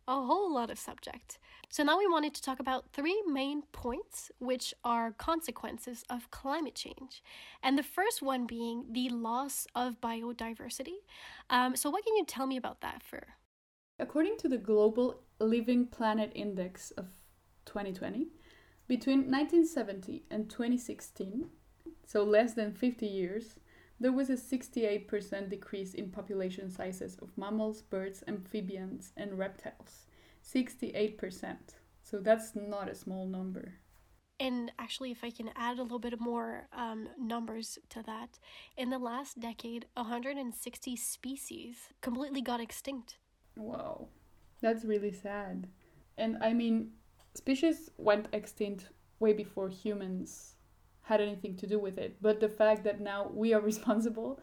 a 0.07 0.13
whole 0.13 0.53
lot 0.53 0.69
of 0.69 0.77
subject. 0.77 1.39
So 1.69 1.83
now 1.83 1.97
we 1.97 2.07
wanted 2.07 2.33
to 2.35 2.41
talk 2.41 2.59
about 2.59 2.85
three 2.93 3.21
main 3.27 3.63
points, 3.71 4.31
which 4.39 4.73
are 4.83 5.11
consequences 5.11 6.03
of 6.09 6.29
climate 6.31 6.75
change. 6.75 7.23
And 7.63 7.77
the 7.77 7.83
first 7.83 8.21
one 8.21 8.45
being 8.45 8.85
the 8.91 9.09
loss 9.09 9.65
of 9.73 9.99
biodiversity. 10.01 10.99
Um, 11.49 11.75
so 11.75 11.89
what 11.89 12.05
can 12.05 12.15
you 12.15 12.25
tell 12.25 12.45
me 12.45 12.57
about 12.57 12.81
that, 12.81 13.01
Fur? 13.03 13.25
According 13.99 14.37
to 14.39 14.49
the 14.49 14.57
Global 14.57 15.21
Living 15.39 15.87
Planet 15.87 16.31
Index 16.35 16.91
of 16.91 17.05
2020, 17.65 18.27
between 18.87 19.19
1970 19.19 20.23
and 20.29 20.49
2016, 20.49 21.49
so 22.05 22.23
less 22.23 22.53
than 22.53 22.71
50 22.71 23.07
years, 23.07 23.55
there 23.99 24.11
was 24.11 24.29
a 24.29 24.33
68% 24.33 25.49
decrease 25.49 25.93
in 25.93 26.09
population 26.09 26.69
sizes 26.69 27.17
of 27.21 27.37
mammals, 27.37 27.81
birds, 27.81 28.23
amphibians, 28.27 29.11
and 29.15 29.37
reptiles. 29.37 30.07
68%. 30.43 31.55
So 32.03 32.19
that's 32.19 32.55
not 32.55 32.89
a 32.89 32.95
small 32.95 33.25
number. 33.25 33.75
And 34.39 34.71
actually, 34.77 35.11
if 35.11 35.23
I 35.23 35.31
can 35.31 35.49
add 35.55 35.79
a 35.79 35.83
little 35.83 35.99
bit 35.99 36.19
more 36.19 36.67
um, 36.73 37.07
numbers 37.17 37.79
to 37.89 38.03
that, 38.03 38.37
in 38.75 38.89
the 38.89 38.99
last 38.99 39.39
decade, 39.39 39.85
160 39.95 40.95
species 40.97 41.77
completely 42.01 42.41
got 42.41 42.59
extinct. 42.59 43.17
Wow. 43.55 44.09
That's 44.61 44.83
really 44.83 45.13
sad. 45.13 45.67
And 46.17 46.37
I 46.41 46.53
mean, 46.53 46.91
species 47.33 47.89
went 47.97 48.27
extinct 48.33 48.89
way 49.19 49.31
before 49.31 49.69
humans 49.69 50.54
had 51.05 51.21
anything 51.21 51.55
to 51.57 51.67
do 51.67 51.79
with 51.79 51.97
it. 51.97 52.17
But 52.21 52.39
the 52.39 52.49
fact 52.49 52.83
that 52.83 52.99
now 53.01 53.31
we 53.33 53.53
are 53.53 53.61
responsible, 53.71 54.39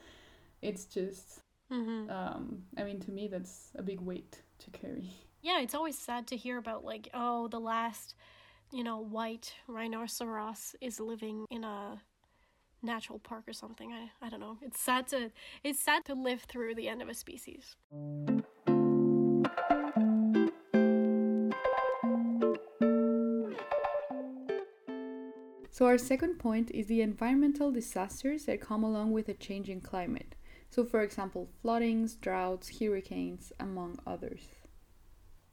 it's 0.63 0.85
just, 0.87 1.41
Mm-hmm. 1.73 2.11
um, 2.11 2.63
I 2.77 2.83
mean, 2.85 3.01
to 3.01 3.11
me, 3.11 3.29
that's 3.29 3.71
a 3.77 3.83
big 3.83 4.01
weight 4.01 4.43
to 4.61 4.71
carry. 4.71 5.11
Yeah, 5.45 5.61
it's 5.61 5.75
always 5.75 5.99
sad 5.99 6.29
to 6.29 6.37
hear 6.37 6.57
about, 6.57 6.85
like, 6.85 7.09
oh, 7.15 7.49
the 7.49 7.59
last, 7.59 8.15
you 8.73 8.85
know, 8.85 8.99
white 9.01 9.55
rhinoceros 9.67 10.77
is 10.81 11.01
living 11.01 11.47
in 11.51 11.65
a 11.65 12.01
natural 12.81 13.19
park 13.19 13.45
or 13.49 13.53
something. 13.53 13.93
I, 13.93 14.11
I 14.25 14.29
don't 14.31 14.39
know. 14.41 14.59
It's 14.63 14.81
sad 14.81 15.09
to 15.09 15.33
it's 15.65 15.81
sad 15.81 16.05
to 16.05 16.15
live 16.15 16.43
through 16.43 16.77
the 16.77 16.89
end 16.89 17.03
of 17.03 17.09
a 17.09 17.15
species. 17.15 17.75
So, 25.83 25.87
our 25.89 25.99
second 25.99 26.39
point 26.39 26.71
is 26.71 26.87
the 26.87 27.03
environmental 27.03 27.73
disasters 27.73 28.45
that 28.45 28.61
come 28.61 28.85
along 28.85 29.11
with 29.11 29.29
a 29.29 29.35
changing 29.35 29.81
climate. 29.81 30.37
So, 30.71 30.85
for 30.85 31.01
example, 31.03 31.49
floodings, 31.61 32.15
droughts, 32.15 32.79
hurricanes, 32.79 33.53
among 33.59 33.99
others. 34.07 34.43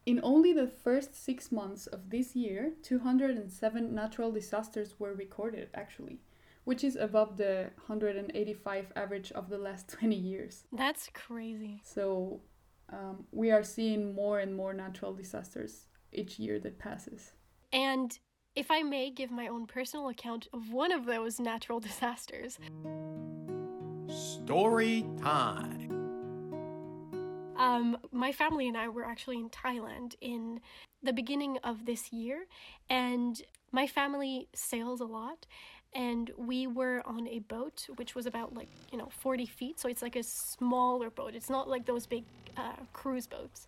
In 0.06 0.20
only 0.22 0.54
the 0.54 0.68
first 0.68 1.16
six 1.16 1.52
months 1.52 1.88
of 1.88 2.12
this 2.12 2.36
year, 2.36 2.74
207 2.84 3.96
natural 3.96 4.32
disasters 4.32 5.00
were 5.00 5.16
recorded, 5.16 5.70
actually, 5.74 6.20
which 6.64 6.84
is 6.84 6.96
above 6.96 7.38
the 7.38 7.72
185 7.88 8.94
average 8.96 9.32
of 9.32 9.50
the 9.50 9.58
last 9.58 9.88
20 9.98 10.16
years. 10.16 10.66
That's 10.72 11.10
crazy. 11.12 11.82
So, 11.84 12.42
um, 12.94 13.26
we 13.32 13.50
are 13.50 13.64
seeing 13.64 14.14
more 14.14 14.38
and 14.38 14.56
more 14.56 14.76
natural 14.76 15.12
disasters 15.12 15.88
each 16.14 16.38
year 16.38 16.60
that 16.60 16.78
passes. 16.78 17.34
And 17.74 18.20
if 18.56 18.72
I 18.72 18.82
may 18.82 19.10
give 19.10 19.32
my 19.32 19.48
own 19.48 19.68
personal 19.68 20.10
account 20.10 20.48
of 20.54 20.72
one 20.72 20.92
of 20.92 21.06
those 21.06 21.40
natural 21.40 21.80
disasters, 21.90 22.60
Story 24.10 25.06
time. 25.22 25.92
Um, 27.58 27.98
my 28.12 28.32
family 28.32 28.68
and 28.68 28.76
I 28.76 28.88
were 28.88 29.06
actually 29.06 29.38
in 29.38 29.50
Thailand 29.50 30.16
in 30.22 30.62
the 31.04 31.14
beginning 31.14 31.60
of 31.64 31.86
this 31.86 32.12
year, 32.12 32.48
and 32.90 33.40
my 33.72 33.86
family 33.86 34.48
sails 34.54 35.02
a 35.02 35.06
lot. 35.06 35.46
And 35.94 36.32
we 36.38 36.68
were 36.68 37.02
on 37.06 37.28
a 37.28 37.40
boat, 37.40 37.88
which 37.96 38.14
was 38.14 38.28
about 38.28 38.54
like, 38.54 38.70
you 38.92 38.98
know, 38.98 39.10
40 39.10 39.48
feet. 39.48 39.80
So 39.80 39.90
it's 39.90 40.04
like 40.04 40.16
a 40.16 40.22
smaller 40.22 41.10
boat. 41.10 41.34
It's 41.34 41.50
not 41.50 41.68
like 41.68 41.86
those 41.86 42.06
big 42.06 42.26
uh, 42.58 42.74
cruise 42.94 43.26
boats. 43.26 43.68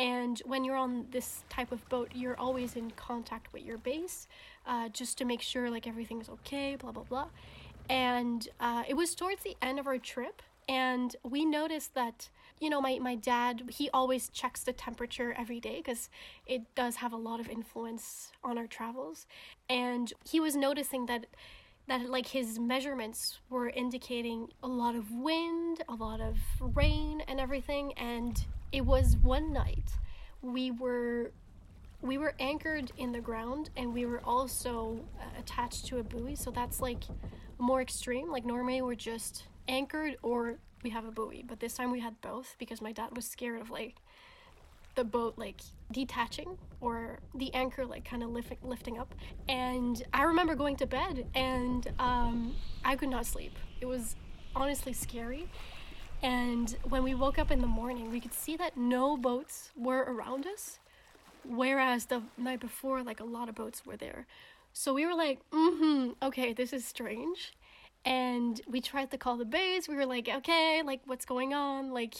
And 0.00 0.40
when 0.46 0.64
you're 0.64 0.76
on 0.76 1.04
this 1.10 1.44
type 1.50 1.72
of 1.72 1.86
boat, 1.90 2.08
you're 2.14 2.38
always 2.40 2.74
in 2.74 2.90
contact 2.92 3.52
with 3.52 3.64
your 3.64 3.76
base 3.76 4.28
uh, 4.66 4.88
just 4.88 5.18
to 5.18 5.26
make 5.26 5.42
sure 5.42 5.68
like 5.68 5.86
everything 5.86 6.22
is 6.22 6.30
okay, 6.30 6.76
blah, 6.76 6.90
blah, 6.90 7.02
blah. 7.02 7.26
And 7.90 8.48
uh, 8.60 8.84
it 8.88 8.94
was 8.94 9.14
towards 9.14 9.42
the 9.42 9.58
end 9.60 9.78
of 9.78 9.86
our 9.86 9.98
trip 9.98 10.40
and 10.70 11.16
we 11.22 11.44
noticed 11.44 11.94
that 11.94 12.30
you 12.60 12.70
know 12.70 12.80
my, 12.80 12.98
my 13.00 13.16
dad 13.16 13.62
he 13.70 13.90
always 13.90 14.28
checks 14.28 14.62
the 14.62 14.72
temperature 14.72 15.34
every 15.36 15.58
day 15.58 15.78
because 15.78 16.08
it 16.46 16.62
does 16.74 16.96
have 16.96 17.12
a 17.12 17.16
lot 17.16 17.40
of 17.40 17.48
influence 17.48 18.30
on 18.44 18.56
our 18.56 18.68
travels 18.68 19.26
and 19.68 20.12
he 20.24 20.38
was 20.38 20.54
noticing 20.54 21.06
that 21.06 21.26
that 21.88 22.08
like 22.08 22.28
his 22.28 22.58
measurements 22.58 23.40
were 23.48 23.68
indicating 23.70 24.48
a 24.62 24.68
lot 24.68 24.94
of 24.94 25.10
wind, 25.10 25.82
a 25.88 25.94
lot 25.94 26.20
of 26.20 26.36
rain 26.60 27.20
and 27.26 27.40
everything 27.40 27.92
and 27.94 28.44
it 28.72 28.84
was 28.84 29.16
one 29.16 29.52
night. 29.52 29.92
We 30.42 30.70
were 30.70 31.32
we 32.02 32.16
were 32.16 32.34
anchored 32.40 32.92
in 32.96 33.12
the 33.12 33.20
ground 33.20 33.68
and 33.76 33.92
we 33.92 34.06
were 34.06 34.20
also 34.24 35.00
uh, 35.20 35.24
attached 35.38 35.86
to 35.86 35.98
a 35.98 36.02
buoy. 36.02 36.34
So 36.34 36.50
that's 36.50 36.80
like 36.80 37.04
more 37.58 37.82
extreme. 37.82 38.30
Like 38.30 38.46
normally 38.46 38.80
we're 38.80 38.94
just 38.94 39.44
anchored 39.68 40.16
or 40.22 40.56
we 40.82 40.90
have 40.90 41.04
a 41.04 41.10
buoy 41.10 41.44
but 41.46 41.60
this 41.60 41.74
time 41.74 41.90
we 41.90 42.00
had 42.00 42.18
both 42.22 42.56
because 42.58 42.80
my 42.80 42.90
dad 42.90 43.14
was 43.14 43.26
scared 43.26 43.60
of 43.60 43.70
like 43.70 43.96
the 44.94 45.04
boat 45.04 45.34
like 45.36 45.60
detaching 45.92 46.56
or 46.80 47.18
the 47.34 47.52
anchor 47.54 47.84
like 47.84 48.04
kind 48.04 48.22
of 48.22 48.30
lift, 48.30 48.52
lifting 48.64 48.98
up. 48.98 49.14
And 49.48 50.02
i 50.14 50.22
remember 50.22 50.54
going 50.54 50.76
to 50.76 50.86
bed 50.86 51.26
and 51.34 51.86
um, 51.98 52.54
i 52.84 52.96
could 52.96 53.10
not 53.10 53.26
sleep. 53.26 53.56
It 53.80 53.86
was 53.86 54.16
honestly 54.56 54.92
scary 54.92 55.48
and 56.22 56.76
when 56.84 57.02
we 57.02 57.14
woke 57.14 57.38
up 57.38 57.50
in 57.50 57.60
the 57.60 57.66
morning 57.66 58.10
we 58.10 58.20
could 58.20 58.34
see 58.34 58.56
that 58.56 58.76
no 58.76 59.16
boats 59.16 59.70
were 59.76 60.00
around 60.00 60.46
us 60.46 60.78
whereas 61.44 62.06
the 62.06 62.22
night 62.36 62.60
before 62.60 63.02
like 63.02 63.20
a 63.20 63.24
lot 63.24 63.48
of 63.48 63.54
boats 63.54 63.84
were 63.84 63.96
there. 63.96 64.26
So 64.72 64.94
we 64.94 65.06
were 65.06 65.14
like 65.14 65.40
mm-hmm 65.50 66.12
okay 66.22 66.52
this 66.52 66.72
is 66.72 66.84
strange. 66.84 67.52
And 68.04 68.60
we 68.66 68.80
tried 68.80 69.10
to 69.10 69.18
call 69.18 69.36
the 69.36 69.44
base. 69.44 69.88
We 69.88 69.96
were 69.96 70.06
like 70.06 70.28
okay 70.28 70.82
like 70.84 71.00
what's 71.06 71.24
going 71.24 71.54
on? 71.54 71.92
Like 71.92 72.14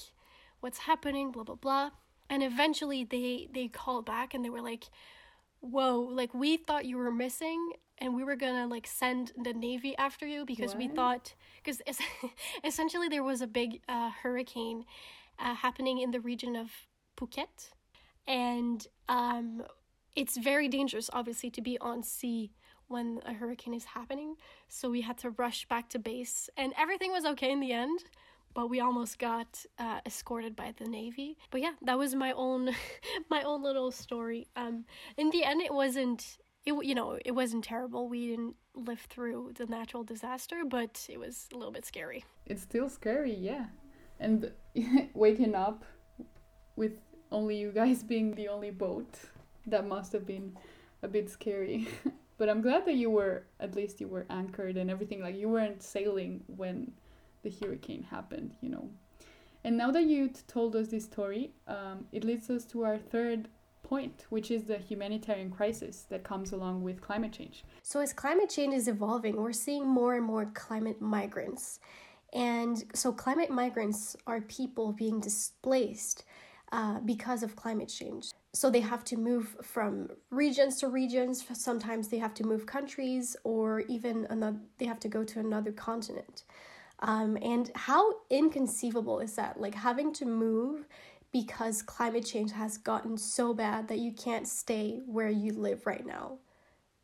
what's 0.61 0.79
happening? 0.79 1.31
Blah 1.31 1.45
blah 1.45 1.55
blah. 1.55 1.91
And 2.29 2.43
eventually 2.43 3.05
they 3.05 3.49
they 3.53 3.69
called 3.69 4.07
back 4.07 4.35
and 4.35 4.45
they 4.45 4.51
were 4.51 4.63
like 4.63 4.85
whoa 5.61 6.01
like 6.01 6.33
we 6.35 6.57
thought 6.57 6.85
you 6.85 6.97
were 6.97 7.13
missing 7.13 7.73
and 7.99 8.15
we 8.15 8.25
were 8.25 8.37
gonna 8.37 8.67
like 8.67 8.87
send 8.87 9.33
the 9.45 9.53
navy 9.53 9.95
after 9.97 10.27
you 10.27 10.45
because 10.45 10.75
we 10.75 10.89
thought 10.89 11.35
because 11.63 11.83
essentially 12.65 13.09
there 13.09 13.23
was 13.23 13.43
a 13.43 13.47
big 13.47 13.81
uh, 13.89 14.11
hurricane 14.23 14.85
uh, 15.39 15.55
happening 15.55 16.01
in 16.01 16.11
the 16.11 16.21
region 16.21 16.57
of 16.57 16.71
phuket 17.17 17.71
and 18.27 18.87
um, 19.09 19.63
it's 20.17 20.37
very 20.37 20.69
dangerous 20.69 21.11
obviously 21.13 21.51
to 21.51 21.61
be 21.61 21.79
on 21.81 22.03
sea 22.03 22.53
when 22.89 23.21
a 23.27 23.35
hurricane 23.35 23.75
is 23.75 23.85
happening 23.85 24.35
so 24.69 24.91
we 24.91 25.03
had 25.03 25.19
to 25.19 25.31
rush 25.31 25.69
back 25.69 25.89
to 25.91 25.99
base 25.99 26.49
and 26.57 26.73
everything 26.79 27.13
was 27.13 27.25
okay 27.25 27.53
in 27.53 27.61
the 27.61 27.73
end 27.73 28.01
but 28.55 28.69
we 28.69 28.81
almost 28.81 29.19
got 29.19 29.65
uh, 29.79 30.01
escorted 30.07 30.55
by 30.57 30.73
the 30.79 30.85
navy 30.85 31.37
but 31.51 31.61
yeah 31.61 31.73
that 31.83 31.99
was 31.99 32.15
my 32.15 32.33
own 32.33 32.71
my 33.31 33.43
own 33.43 33.63
little 33.63 33.91
story 33.91 34.47
um 34.57 34.85
in 35.17 35.31
the 35.31 35.45
end 35.45 35.61
it 35.61 35.73
wasn't 35.73 36.39
it 36.67 36.75
you 36.85 36.95
know 36.95 37.19
it 37.25 37.33
wasn't 37.33 37.65
terrible 37.65 38.09
we 38.09 38.29
didn't 38.29 38.55
live 38.75 39.01
through 39.09 39.51
the 39.57 39.67
natural 39.67 40.05
disaster 40.05 40.63
but 40.69 41.07
it 41.09 41.19
was 41.19 41.49
a 41.53 41.57
little 41.57 41.73
bit 41.73 41.85
scary 41.85 42.25
It's 42.47 42.63
still 42.63 42.89
scary, 42.89 43.35
yeah. 43.35 43.67
And 44.19 44.51
waking 45.15 45.55
up 45.55 45.85
with 46.77 46.93
only 47.31 47.57
you 47.57 47.71
guys 47.73 48.03
being 48.15 48.35
the 48.35 48.49
only 48.49 48.71
boat, 48.71 49.09
that 49.67 49.87
must 49.87 50.13
have 50.13 50.27
been 50.27 50.57
a 51.03 51.09
bit 51.09 51.31
scary. 51.31 51.89
but 52.39 52.49
I'm 52.49 52.61
glad 52.61 52.85
that 52.87 52.95
you 52.95 53.11
were, 53.11 53.45
at 53.61 53.75
least 53.75 54.01
you 54.01 54.09
were 54.09 54.27
anchored 54.31 54.77
and 54.77 54.91
everything. 54.91 55.21
Like 55.23 55.37
you 55.37 55.49
weren't 55.49 55.83
sailing 55.83 56.43
when 56.47 56.93
the 57.43 57.51
hurricane 57.51 58.05
happened, 58.05 58.55
you 58.61 58.69
know. 58.69 58.91
And 59.65 59.77
now 59.77 59.91
that 59.91 60.05
you 60.05 60.31
told 60.49 60.75
us 60.75 60.89
this 60.89 61.05
story, 61.05 61.53
um, 61.69 62.07
it 62.13 62.25
leads 62.25 62.49
us 62.49 62.65
to 62.67 62.85
our 62.85 62.97
third 62.97 63.49
point, 63.83 64.25
which 64.31 64.51
is 64.51 64.65
the 64.65 64.79
humanitarian 64.79 65.51
crisis 65.51 66.07
that 66.11 66.23
comes 66.23 66.53
along 66.53 66.83
with 66.83 67.01
climate 67.01 67.33
change. 67.33 67.65
So, 67.83 68.01
as 68.01 68.13
climate 68.13 68.49
change 68.49 68.75
is 68.75 68.89
evolving, 68.89 69.37
we're 69.37 69.53
seeing 69.53 69.87
more 69.87 70.15
and 70.15 70.25
more 70.25 70.47
climate 70.55 71.01
migrants. 71.01 71.81
And 72.33 72.85
so, 72.95 73.13
climate 73.13 73.51
migrants 73.51 74.17
are 74.27 74.41
people 74.43 74.93
being 74.93 75.21
displaced 75.21 76.25
uh, 76.73 77.01
because 77.01 77.43
of 77.43 77.57
climate 77.57 77.89
change. 77.89 78.31
So, 78.53 78.71
they 78.71 78.81
have 78.81 79.05
to 79.05 79.17
move 79.17 79.57
from 79.63 80.09
regions 80.31 80.79
to 80.81 80.89
regions. 80.89 81.45
Sometimes 81.53 82.09
they 82.09 82.19
have 82.19 82.35
to 82.35 82.45
move 82.45 82.67
countries, 82.67 83.37
or 83.45 83.81
even 83.81 84.27
another, 84.31 84.59
they 84.79 84.87
have 84.87 85.01
to 85.01 85.09
go 85.09 85.25
to 85.25 85.41
another 85.41 85.73
continent. 85.73 86.45
Um, 87.01 87.39
and 87.43 87.71
how 87.75 88.13
inconceivable 88.29 89.21
is 89.21 89.35
that? 89.37 89.61
Like 89.61 89.75
having 89.75 90.13
to 90.15 90.27
move 90.27 90.87
because 91.33 91.83
climate 91.83 92.27
change 92.27 92.53
has 92.53 92.77
gotten 92.77 93.17
so 93.17 93.55
bad 93.55 93.89
that 93.89 93.99
you 93.99 94.13
can't 94.13 94.47
stay 94.47 95.01
where 95.07 95.31
you 95.31 95.53
live 95.53 95.87
right 95.87 96.05
now. 96.05 96.39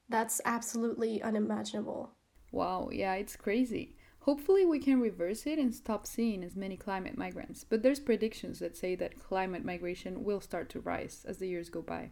That's 0.09 0.40
absolutely 0.44 1.22
unimaginable. 1.22 2.11
Wow, 2.52 2.90
yeah, 2.92 3.14
it's 3.14 3.37
crazy. 3.37 3.96
Hopefully, 4.20 4.66
we 4.66 4.80
can 4.80 5.00
reverse 5.00 5.46
it 5.46 5.59
and 5.59 5.72
stop 5.72 6.06
seeing 6.06 6.42
as 6.42 6.56
many 6.56 6.76
climate 6.76 7.16
migrants. 7.16 7.62
But 7.62 7.82
there's 7.82 8.00
predictions 8.00 8.59
that 8.59 8.76
say 8.76 8.96
that 8.96 9.20
climate 9.20 9.64
migration 9.64 10.24
will 10.24 10.40
start 10.40 10.68
to 10.70 10.80
rise 10.80 11.24
as 11.28 11.38
the 11.38 11.48
years 11.48 11.68
go 11.68 11.80
by. 11.80 12.11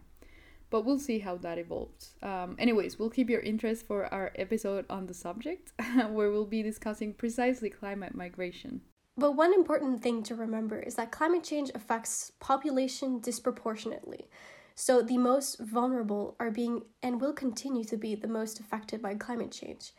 But 0.75 0.83
we'll 0.83 0.99
see 0.99 1.19
how 1.19 1.37
that 1.37 1.57
evolves. 1.57 2.15
Um, 2.21 2.57
anyways, 2.59 2.99
we'll 2.99 3.09
keep 3.09 3.29
your 3.29 3.39
interest 3.39 3.87
for 3.87 4.13
our 4.13 4.33
episode 4.35 4.85
on 4.89 5.05
the 5.05 5.13
subject, 5.13 5.71
where 6.09 6.29
we'll 6.29 6.43
be 6.43 6.61
discussing 6.63 7.13
precisely 7.13 7.69
climate 7.69 8.13
migration. 8.13 8.81
But 9.15 9.37
one 9.37 9.53
important 9.53 10.03
thing 10.03 10.21
to 10.23 10.35
remember 10.35 10.77
is 10.77 10.95
that 10.95 11.13
climate 11.13 11.45
change 11.45 11.71
affects 11.73 12.33
population 12.41 13.21
disproportionately. 13.21 14.27
So 14.75 15.01
the 15.01 15.17
most 15.17 15.61
vulnerable 15.61 16.35
are 16.41 16.51
being 16.51 16.81
and 17.01 17.21
will 17.21 17.31
continue 17.31 17.85
to 17.85 17.95
be 17.95 18.13
the 18.13 18.27
most 18.27 18.59
affected 18.59 19.01
by 19.01 19.15
climate 19.15 19.53
change. 19.53 19.93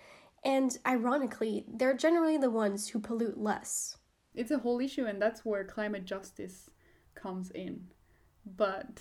And 0.45 0.77
ironically, 0.87 1.65
they're 1.67 1.97
generally 1.97 2.37
the 2.37 2.51
ones 2.51 2.89
who 2.89 3.01
pollute 3.01 3.39
less. 3.39 3.97
It's 4.35 4.51
a 4.51 4.59
whole 4.59 4.81
issue, 4.81 5.07
and 5.07 5.23
that's 5.23 5.43
where 5.43 5.65
climate 5.65 6.05
justice 6.05 6.69
comes 7.15 7.51
in. 7.53 7.87
But 8.45 9.01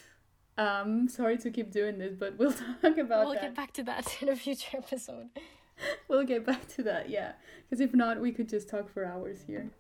um, 0.58 1.08
sorry 1.10 1.38
to 1.40 1.52
keep 1.52 1.72
doing 1.72 1.98
this, 1.98 2.16
but 2.16 2.38
we'll 2.38 2.54
talk 2.82 2.98
about 2.98 3.26
we'll 3.26 3.34
that. 3.34 3.42
get 3.42 3.56
back 3.56 3.74
to 3.74 3.84
that 3.84 4.18
in 4.22 4.30
a 4.30 4.36
future 4.36 4.78
episode. 4.78 5.30
We'll 6.08 6.24
get 6.24 6.46
back 6.46 6.70
to 6.76 6.84
that, 6.84 7.10
yeah. 7.10 7.34
Because 7.70 7.82
if 7.82 7.94
not, 7.94 8.22
we 8.22 8.32
could 8.32 8.48
just 8.48 8.70
talk 8.70 8.90
for 8.90 9.04
hours 9.04 9.44
here. 9.46 9.72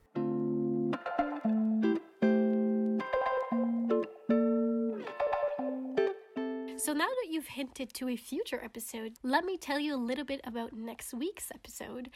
So 6.77 6.93
now 6.93 7.07
that 7.07 7.27
you've 7.31 7.47
hinted 7.47 7.93
to 7.93 8.09
a 8.09 8.17
future 8.17 8.61
episode, 8.61 9.13
let 9.23 9.45
me 9.45 9.57
tell 9.57 9.79
you 9.79 9.95
a 9.95 9.97
little 9.97 10.25
bit 10.25 10.41
about 10.43 10.73
next 10.73 11.13
week's 11.13 11.49
episode, 11.51 12.09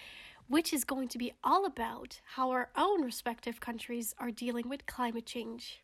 which 0.47 0.73
is 0.73 0.83
going 0.83 1.07
to 1.07 1.17
be 1.17 1.31
all 1.41 1.65
about 1.65 2.19
how 2.35 2.51
our 2.51 2.69
own 2.75 3.01
respective 3.03 3.61
countries 3.61 4.13
are 4.19 4.29
dealing 4.29 4.67
with 4.67 4.85
climate 4.85 5.25
change. 5.25 5.81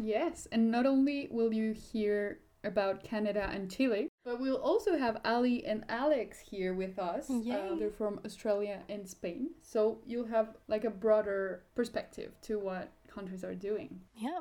Yes, 0.00 0.48
and 0.50 0.70
not 0.70 0.86
only 0.86 1.28
will 1.30 1.52
you 1.52 1.72
hear 1.72 2.40
about 2.64 3.02
Canada 3.02 3.48
and 3.52 3.70
Chile, 3.70 4.08
but 4.24 4.40
we'll 4.40 4.56
also 4.56 4.96
have 4.96 5.20
Ali 5.24 5.64
and 5.66 5.84
Alex 5.88 6.38
here 6.38 6.74
with 6.74 6.98
us. 6.98 7.28
Uh, 7.28 7.74
they're 7.78 7.90
from 7.90 8.20
Australia 8.24 8.80
and 8.88 9.08
Spain. 9.08 9.50
So 9.62 9.98
you'll 10.06 10.28
have 10.28 10.56
like 10.68 10.84
a 10.84 10.90
broader 10.90 11.64
perspective 11.74 12.32
to 12.42 12.58
what 12.58 12.92
countries 13.12 13.44
are 13.44 13.54
doing. 13.54 14.00
Yeah. 14.16 14.40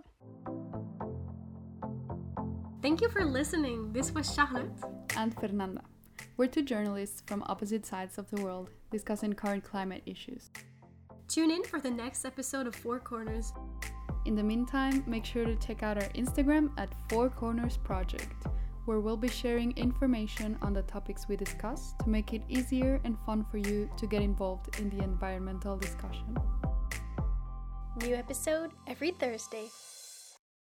Thank 2.82 3.02
you 3.02 3.10
for 3.10 3.26
listening. 3.26 3.92
This 3.92 4.12
was 4.12 4.34
Charlotte. 4.34 4.72
And 5.18 5.36
Fernanda. 5.36 5.82
We're 6.38 6.48
two 6.48 6.64
journalists 6.64 7.24
from 7.26 7.44
opposite 7.48 7.86
sides 7.86 8.18
of 8.18 8.30
the 8.32 8.42
world 8.42 8.70
discussing 8.90 9.34
current 9.34 9.64
climate 9.64 10.04
issues. 10.06 10.50
Tune 11.28 11.52
in 11.52 11.64
for 11.64 11.80
the 11.80 11.92
next 11.92 12.26
episode 12.26 12.68
of 12.68 12.76
Four 12.76 13.00
Corners. 13.00 13.54
In 14.26 14.36
the 14.36 14.44
meantime, 14.44 15.04
make 15.08 15.26
sure 15.26 15.46
to 15.46 15.56
check 15.56 15.82
out 15.82 15.98
our 15.98 16.10
Instagram 16.10 16.70
at 16.78 16.94
Four 17.10 17.30
Corners 17.30 17.78
Project, 17.78 18.46
where 18.86 19.00
we'll 19.00 19.18
be 19.18 19.28
sharing 19.28 19.72
information 19.78 20.58
on 20.62 20.74
the 20.74 20.84
topics 20.84 21.28
we 21.28 21.36
discuss 21.36 21.96
to 22.04 22.10
make 22.10 22.32
it 22.34 22.44
easier 22.48 23.02
and 23.04 23.18
fun 23.26 23.44
for 23.50 23.58
you 23.58 23.90
to 23.98 24.06
get 24.06 24.22
involved 24.22 24.80
in 24.80 24.90
the 24.92 25.04
environmental 25.04 25.76
discussion. 25.76 26.38
New 28.02 28.16
episode 28.16 28.72
every 28.88 29.12
Thursday. 29.12 29.70